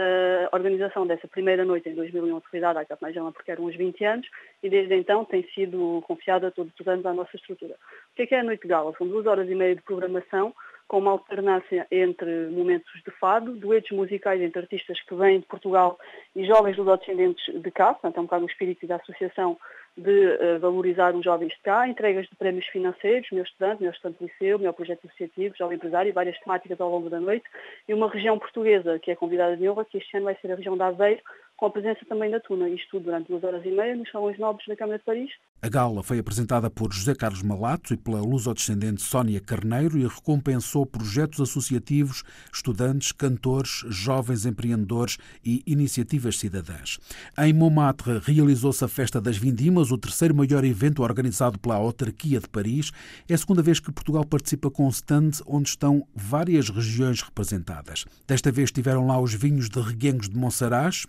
organização 0.50 1.06
dessa 1.06 1.28
primeira 1.28 1.64
noite, 1.64 1.88
em 1.88 1.94
2011, 1.94 2.44
foi 2.50 2.58
dada 2.58 2.80
à 2.80 2.84
Capmajama 2.84 3.30
porque 3.30 3.52
eram 3.52 3.66
uns 3.66 3.76
20 3.76 4.04
anos, 4.04 4.28
e 4.64 4.68
desde 4.68 4.92
então 4.92 5.24
tem 5.24 5.44
sido 5.54 6.02
confiada 6.04 6.50
todos 6.50 6.72
os 6.80 6.88
anos 6.88 7.06
à 7.06 7.14
nossa 7.14 7.36
estrutura. 7.36 7.74
O 8.12 8.16
que 8.16 8.22
é, 8.22 8.26
que 8.26 8.34
é 8.34 8.40
a 8.40 8.44
noite 8.44 8.62
de 8.62 8.68
gala? 8.68 8.92
São 8.98 9.06
duas 9.06 9.24
horas 9.24 9.48
e 9.48 9.54
meia 9.54 9.76
de 9.76 9.82
programação, 9.82 10.52
com 10.88 10.98
uma 10.98 11.12
alternância 11.12 11.86
entre 11.90 12.48
momentos 12.48 12.92
de 13.04 13.10
fado, 13.12 13.56
duetos 13.56 13.90
musicais 13.90 14.40
entre 14.40 14.60
artistas 14.60 15.00
que 15.02 15.14
vêm 15.14 15.40
de 15.40 15.46
Portugal 15.46 15.98
e 16.34 16.44
jovens 16.44 16.76
descendentes 16.76 17.44
de 17.52 17.70
cá, 17.70 17.92
portanto 17.92 18.16
é 18.16 18.20
um 18.20 18.24
bocado 18.24 18.44
o 18.44 18.48
espírito 18.48 18.86
da 18.86 18.96
associação 18.96 19.58
de 19.96 20.10
uh, 20.10 20.58
valorizar 20.60 21.14
os 21.14 21.24
jovens 21.24 21.52
de 21.54 21.60
cá, 21.62 21.88
entregas 21.88 22.26
de 22.28 22.36
prémios 22.36 22.66
financeiros, 22.66 23.30
meu 23.32 23.42
estudante, 23.42 23.82
meu 23.82 23.90
estudante 23.90 24.18
de 24.18 24.24
liceu, 24.26 24.58
meu 24.58 24.72
projeto 24.72 25.06
associativo, 25.06 25.56
jovem 25.56 25.76
empresário, 25.76 26.12
várias 26.12 26.38
temáticas 26.40 26.80
ao 26.80 26.90
longo 26.90 27.08
da 27.08 27.18
noite, 27.18 27.46
e 27.88 27.94
uma 27.94 28.10
região 28.10 28.38
portuguesa 28.38 28.98
que 28.98 29.10
é 29.10 29.16
convidada 29.16 29.56
de 29.56 29.68
honra, 29.68 29.86
que 29.86 29.96
este 29.96 30.14
ano 30.16 30.26
vai 30.26 30.36
ser 30.36 30.52
a 30.52 30.56
região 30.56 30.76
da 30.76 30.88
Aveiro, 30.88 31.22
com 31.56 31.66
a 31.66 31.70
presença 31.70 32.00
também 32.06 32.30
da 32.30 32.38
Tuna, 32.38 32.68
isto 32.68 33.00
durante 33.00 33.28
duas 33.28 33.42
horas 33.42 33.64
e 33.64 33.70
meia 33.70 33.96
nos 33.96 34.10
salões 34.10 34.38
nobres 34.38 34.66
da 34.66 34.76
Câmara 34.76 34.98
de 34.98 35.04
Paris. 35.04 35.30
A 35.62 35.68
gala 35.68 36.02
foi 36.02 36.18
apresentada 36.18 36.68
por 36.68 36.92
José 36.92 37.14
Carlos 37.14 37.42
Malato 37.42 37.94
e 37.94 37.96
pela 37.96 38.20
luso-descendente 38.20 39.00
Sónia 39.00 39.40
Carneiro 39.40 39.98
e 39.98 40.06
recompensou 40.06 40.84
projetos 40.84 41.40
associativos, 41.40 42.22
estudantes, 42.52 43.10
cantores, 43.10 43.84
jovens 43.88 44.44
empreendedores 44.44 45.16
e 45.42 45.62
iniciativas 45.66 46.38
cidadãs. 46.38 46.98
Em 47.38 47.54
Montmartre 47.54 48.18
realizou-se 48.18 48.84
a 48.84 48.88
Festa 48.88 49.18
das 49.18 49.38
Vindimas, 49.38 49.90
o 49.90 49.98
terceiro 49.98 50.34
maior 50.34 50.62
evento 50.62 51.02
organizado 51.02 51.58
pela 51.58 51.76
autarquia 51.76 52.38
de 52.38 52.48
Paris. 52.48 52.92
É 53.26 53.32
a 53.32 53.38
segunda 53.38 53.62
vez 53.62 53.80
que 53.80 53.90
Portugal 53.90 54.26
participa 54.26 54.70
com 54.70 54.88
stand 54.90 55.30
onde 55.46 55.70
estão 55.70 56.06
várias 56.14 56.68
regiões 56.68 57.22
representadas. 57.22 58.04
Desta 58.26 58.52
vez 58.52 58.68
estiveram 58.68 59.06
lá 59.06 59.18
os 59.18 59.32
vinhos 59.32 59.70
de 59.70 59.80
Reguengos 59.80 60.28
de 60.28 60.36
Monsaraz, 60.36 61.06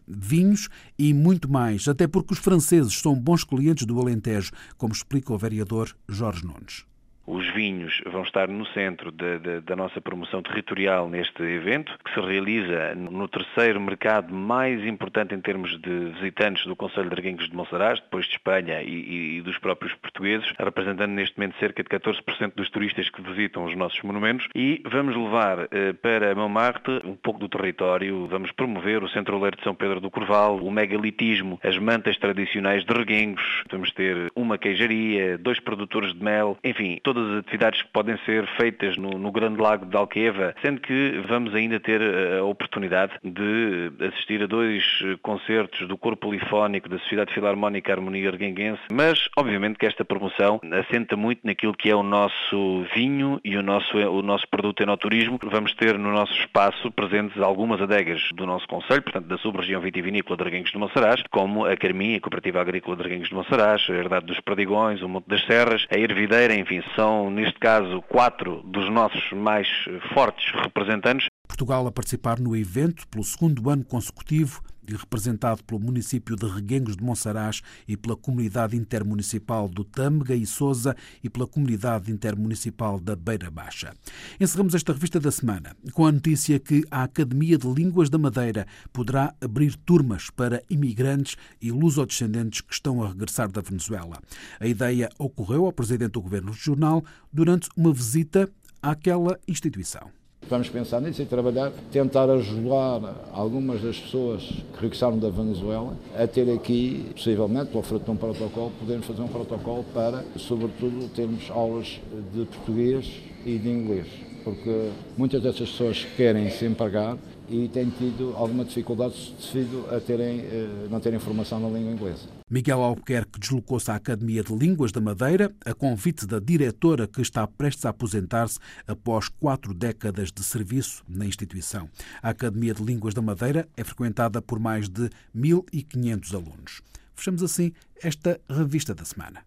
e 0.98 1.14
muito 1.14 1.50
mais, 1.50 1.88
até 1.88 2.08
porque 2.08 2.34
os 2.34 2.40
franceses 2.40 2.94
são 2.94 3.16
bons 3.16 3.44
clientes 3.44 3.86
do 3.86 4.00
Alentejo, 4.00 4.52
como 4.78 4.94
explica 4.94 5.34
o 5.34 5.38
vereador 5.38 5.96
Jorge 6.08 6.46
Nunes. 6.46 6.86
Os 7.28 7.46
vinhos 7.54 8.02
vão 8.10 8.24
estar 8.24 8.48
no 8.48 8.66
centro 8.68 9.12
de, 9.12 9.38
de, 9.40 9.60
da 9.60 9.76
nossa 9.76 10.00
promoção 10.00 10.42
territorial 10.42 11.10
neste 11.10 11.44
evento, 11.44 11.94
que 12.06 12.14
se 12.14 12.22
realiza 12.22 12.96
no 12.96 13.28
terceiro 13.28 13.82
mercado 13.82 14.34
mais 14.34 14.82
importante 14.86 15.36
em 15.36 15.42
termos 15.42 15.78
de 15.82 16.14
visitantes 16.22 16.66
do 16.66 16.74
Conselho 16.74 17.10
de 17.10 17.16
Arguengos 17.16 17.50
de 17.50 17.56
Monsaraz, 17.56 18.00
depois 18.00 18.26
de 18.28 18.32
Espanha 18.32 18.82
e, 18.82 19.40
e, 19.40 19.42
dos 19.42 19.58
próprios 19.58 19.94
portugueses, 19.96 20.48
representando 20.58 21.12
neste 21.12 21.38
momento 21.38 21.60
cerca 21.60 21.84
de 21.84 21.90
14% 21.90 22.54
dos 22.56 22.70
turistas 22.70 23.10
que 23.10 23.22
visitam 23.22 23.66
os 23.66 23.76
nossos 23.76 24.02
monumentos. 24.04 24.48
E 24.56 24.82
vamos 24.86 25.14
levar 25.14 25.68
eh, 25.70 25.92
para 26.02 26.34
Montmartre 26.34 27.02
um 27.04 27.16
pouco 27.16 27.42
do 27.42 27.50
território, 27.50 28.26
vamos 28.28 28.54
promover 28.54 29.04
o 29.04 29.10
Centro 29.10 29.36
Oleiro 29.36 29.58
de 29.58 29.64
São 29.64 29.76
Pedro 29.76 30.00
do 30.00 30.10
Corval, 30.10 30.60
o 30.60 30.72
megalitismo, 30.72 31.60
as 31.62 31.78
mantas 31.78 32.18
tradicionais 32.18 32.86
de 32.86 32.94
Reguengos, 32.94 33.64
vamos 33.70 33.92
ter 33.92 34.32
uma 34.34 34.58
queijaria, 34.58 35.38
dois 35.38 35.60
produtores 35.60 36.14
de 36.14 36.24
mel, 36.24 36.58
enfim, 36.64 37.02
toda 37.04 37.17
todas 37.18 37.34
as 37.34 37.40
atividades 37.40 37.82
que 37.82 37.90
podem 37.90 38.18
ser 38.26 38.46
feitas 38.58 38.96
no, 38.98 39.10
no 39.10 39.32
Grande 39.32 39.60
Lago 39.60 39.86
de 39.86 39.98
Alqueva, 39.98 40.54
sendo 40.62 40.80
que 40.82 41.24
vamos 41.28 41.56
ainda 41.56 41.80
ter 41.80 42.00
eh, 42.00 42.38
a 42.40 42.44
oportunidade 42.44 43.14
de 43.24 43.92
assistir 44.06 44.44
a 44.44 44.46
dois 44.46 44.84
eh, 45.04 45.18
concertos 45.24 45.88
do 45.88 45.98
Corpo 45.98 46.28
Polifónico 46.28 46.88
da 46.88 47.00
Sociedade 47.00 47.34
Filarmónica 47.34 47.92
Harmonia 47.92 48.30
Arguenguense, 48.30 48.82
mas 48.92 49.28
obviamente 49.36 49.78
que 49.80 49.86
esta 49.86 50.06
promoção 50.06 50.60
assenta 50.72 51.16
muito 51.16 51.42
naquilo 51.44 51.74
que 51.74 51.90
é 51.90 51.96
o 51.96 52.04
nosso 52.04 52.86
vinho 52.94 53.40
e 53.44 53.58
o 53.58 53.64
nosso, 53.64 53.98
o 53.98 54.22
nosso 54.22 54.48
produto 54.50 54.82
enoturismo. 54.82 55.40
Vamos 55.44 55.74
ter 55.74 55.98
no 55.98 56.12
nosso 56.12 56.34
espaço 56.34 56.92
presentes 56.92 57.42
algumas 57.42 57.82
adegas 57.82 58.22
do 58.34 58.46
nosso 58.46 58.68
Conselho, 58.68 59.02
portanto 59.02 59.26
da 59.26 59.38
sub-região 59.38 59.82
vitivinícola 59.82 60.38
de 60.38 60.44
Arguengos 60.44 60.72
de 60.72 60.78
Monsaraz, 60.78 61.24
como 61.32 61.66
a 61.66 61.76
Carminha, 61.76 62.18
a 62.18 62.22
Cooperativa 62.22 62.62
Agrícola 62.62 62.96
de 62.96 63.04
Arguengos 63.04 63.30
de 63.30 63.36
Monsaraz, 63.36 63.88
a 63.90 63.94
Herdade 63.94 64.26
dos 64.26 64.40
Perdigões, 64.42 65.02
o 65.02 65.10
Monte 65.10 65.28
das 65.28 65.44
Serras, 65.46 65.88
a 65.90 65.98
Ervideira, 65.98 66.54
enfim, 66.54 66.84
são 66.96 67.07
são, 67.08 67.30
neste 67.32 67.58
caso, 67.58 68.02
quatro 68.10 68.62
dos 68.66 68.90
nossos 68.92 69.32
mais 69.32 69.68
fortes 70.14 70.52
representantes. 70.62 71.28
Portugal 71.48 71.88
a 71.88 71.92
participar 71.92 72.40
no 72.40 72.56
evento 72.56 73.08
pelo 73.08 73.24
segundo 73.24 73.70
ano 73.70 73.84
consecutivo 73.84 74.62
e 74.88 74.96
representado 74.96 75.64
pelo 75.64 75.80
município 75.80 76.36
de 76.36 76.48
Reguengos 76.48 76.96
de 76.96 77.04
Monsaraz 77.04 77.62
e 77.88 77.98
pela 77.98 78.16
comunidade 78.16 78.78
intermunicipal 78.78 79.68
do 79.68 79.84
Tâmega 79.84 80.34
e 80.34 80.46
Sousa 80.46 80.96
e 81.24 81.30
pela 81.30 81.46
comunidade 81.46 82.12
intermunicipal 82.12 83.00
da 83.00 83.16
Beira 83.16 83.52
Baixa. 83.52 83.94
Encerramos 84.40 84.74
esta 84.74 84.94
revista 84.94 85.20
da 85.20 85.32
semana 85.32 85.76
com 85.94 86.06
a 86.06 86.12
notícia 86.12 86.60
que 86.60 86.84
a 86.90 87.04
Academia 87.04 87.58
de 87.58 87.68
Línguas 87.68 88.10
da 88.10 88.18
Madeira 88.18 88.66
poderá 88.94 89.36
abrir 89.42 89.76
turmas 89.76 90.30
para 90.30 90.64
imigrantes 90.70 91.36
e 91.62 91.72
lusodescendentes 91.72 92.62
que 92.62 92.74
estão 92.74 93.04
a 93.04 93.10
regressar 93.10 93.52
da 93.52 93.62
Venezuela. 93.62 94.22
A 94.60 94.68
ideia 94.68 95.10
ocorreu 95.20 95.66
ao 95.66 95.74
presidente 95.74 96.12
do 96.12 96.22
governo 96.22 96.52
regional 96.52 97.04
durante 97.32 97.70
uma 97.76 97.92
visita 97.92 98.50
àquela 98.82 99.38
instituição. 99.48 100.17
Vamos 100.50 100.70
pensar 100.70 101.02
nisso 101.02 101.22
e 101.22 101.26
trabalhar, 101.26 101.74
tentar 101.92 102.30
ajudar 102.30 103.28
algumas 103.34 103.82
das 103.82 104.00
pessoas 104.00 104.44
que 104.44 104.82
regressaram 104.82 105.20
da 105.20 105.30
Venezuela 105.30 105.94
a 106.18 106.26
ter 106.26 106.50
aqui, 106.54 107.06
possivelmente, 107.14 107.72
pelo 107.72 107.84
fruto 107.84 108.06
de 108.06 108.12
um 108.12 108.16
protocolo, 108.16 108.72
podermos 108.80 109.06
fazer 109.06 109.22
um 109.24 109.28
protocolo 109.28 109.84
para, 109.94 110.24
sobretudo, 110.38 111.10
termos 111.14 111.52
aulas 111.52 112.00
de 112.34 112.46
português 112.46 113.12
e 113.46 113.58
de 113.58 113.70
inglês. 113.70 114.08
Porque 114.46 114.90
muitas 115.18 115.42
dessas 115.44 115.70
pessoas 115.70 116.08
querem 116.16 116.50
se 116.50 116.66
empregar 116.66 117.18
e 117.50 117.68
têm 117.68 117.90
tido 117.90 118.34
alguma 118.38 118.64
dificuldade 118.64 119.34
devido 119.54 119.86
a 119.94 120.00
terem, 120.00 120.40
eh, 120.40 120.88
não 120.90 121.02
terem 121.02 121.20
formação 121.20 121.60
na 121.60 121.68
língua 121.68 121.92
inglesa. 121.92 122.37
Miguel 122.50 122.82
Albuquerque 122.82 123.40
deslocou-se 123.40 123.92
à 123.92 123.96
Academia 123.96 124.42
de 124.42 124.56
Línguas 124.56 124.94
da 124.94 125.02
Madeira 125.02 125.54
a 125.66 125.74
convite 125.74 126.26
da 126.26 126.40
diretora 126.40 127.06
que 127.06 127.22
está 127.22 127.46
prestes 127.46 127.86
a 127.86 127.90
aposentar-se 127.90 128.58
após 128.88 129.28
quatro 129.28 129.74
décadas 129.74 130.32
de 130.32 130.42
serviço 130.44 131.04
na 131.10 131.26
instituição. 131.26 131.90
A 132.24 132.30
Academia 132.30 132.74
de 132.74 132.82
Línguas 132.82 133.14
da 133.14 133.22
Madeira 133.22 133.68
é 133.76 133.84
frequentada 133.84 134.42
por 134.42 134.60
mais 134.60 134.88
de 134.88 135.10
1.500 135.36 136.34
alunos. 136.34 136.82
Fechamos 137.14 137.44
assim 137.44 137.74
esta 138.02 138.40
revista 138.50 138.96
da 138.96 139.04
semana. 139.04 139.42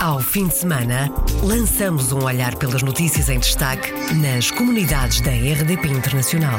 Ao 0.00 0.18
fim 0.18 0.48
de 0.48 0.54
semana, 0.54 1.10
lançamos 1.44 2.10
um 2.10 2.24
olhar 2.24 2.56
pelas 2.56 2.82
notícias 2.82 3.28
em 3.28 3.38
destaque 3.38 3.92
nas 4.14 4.50
comunidades 4.50 5.20
da 5.20 5.30
RDP 5.30 5.88
Internacional. 5.88 6.58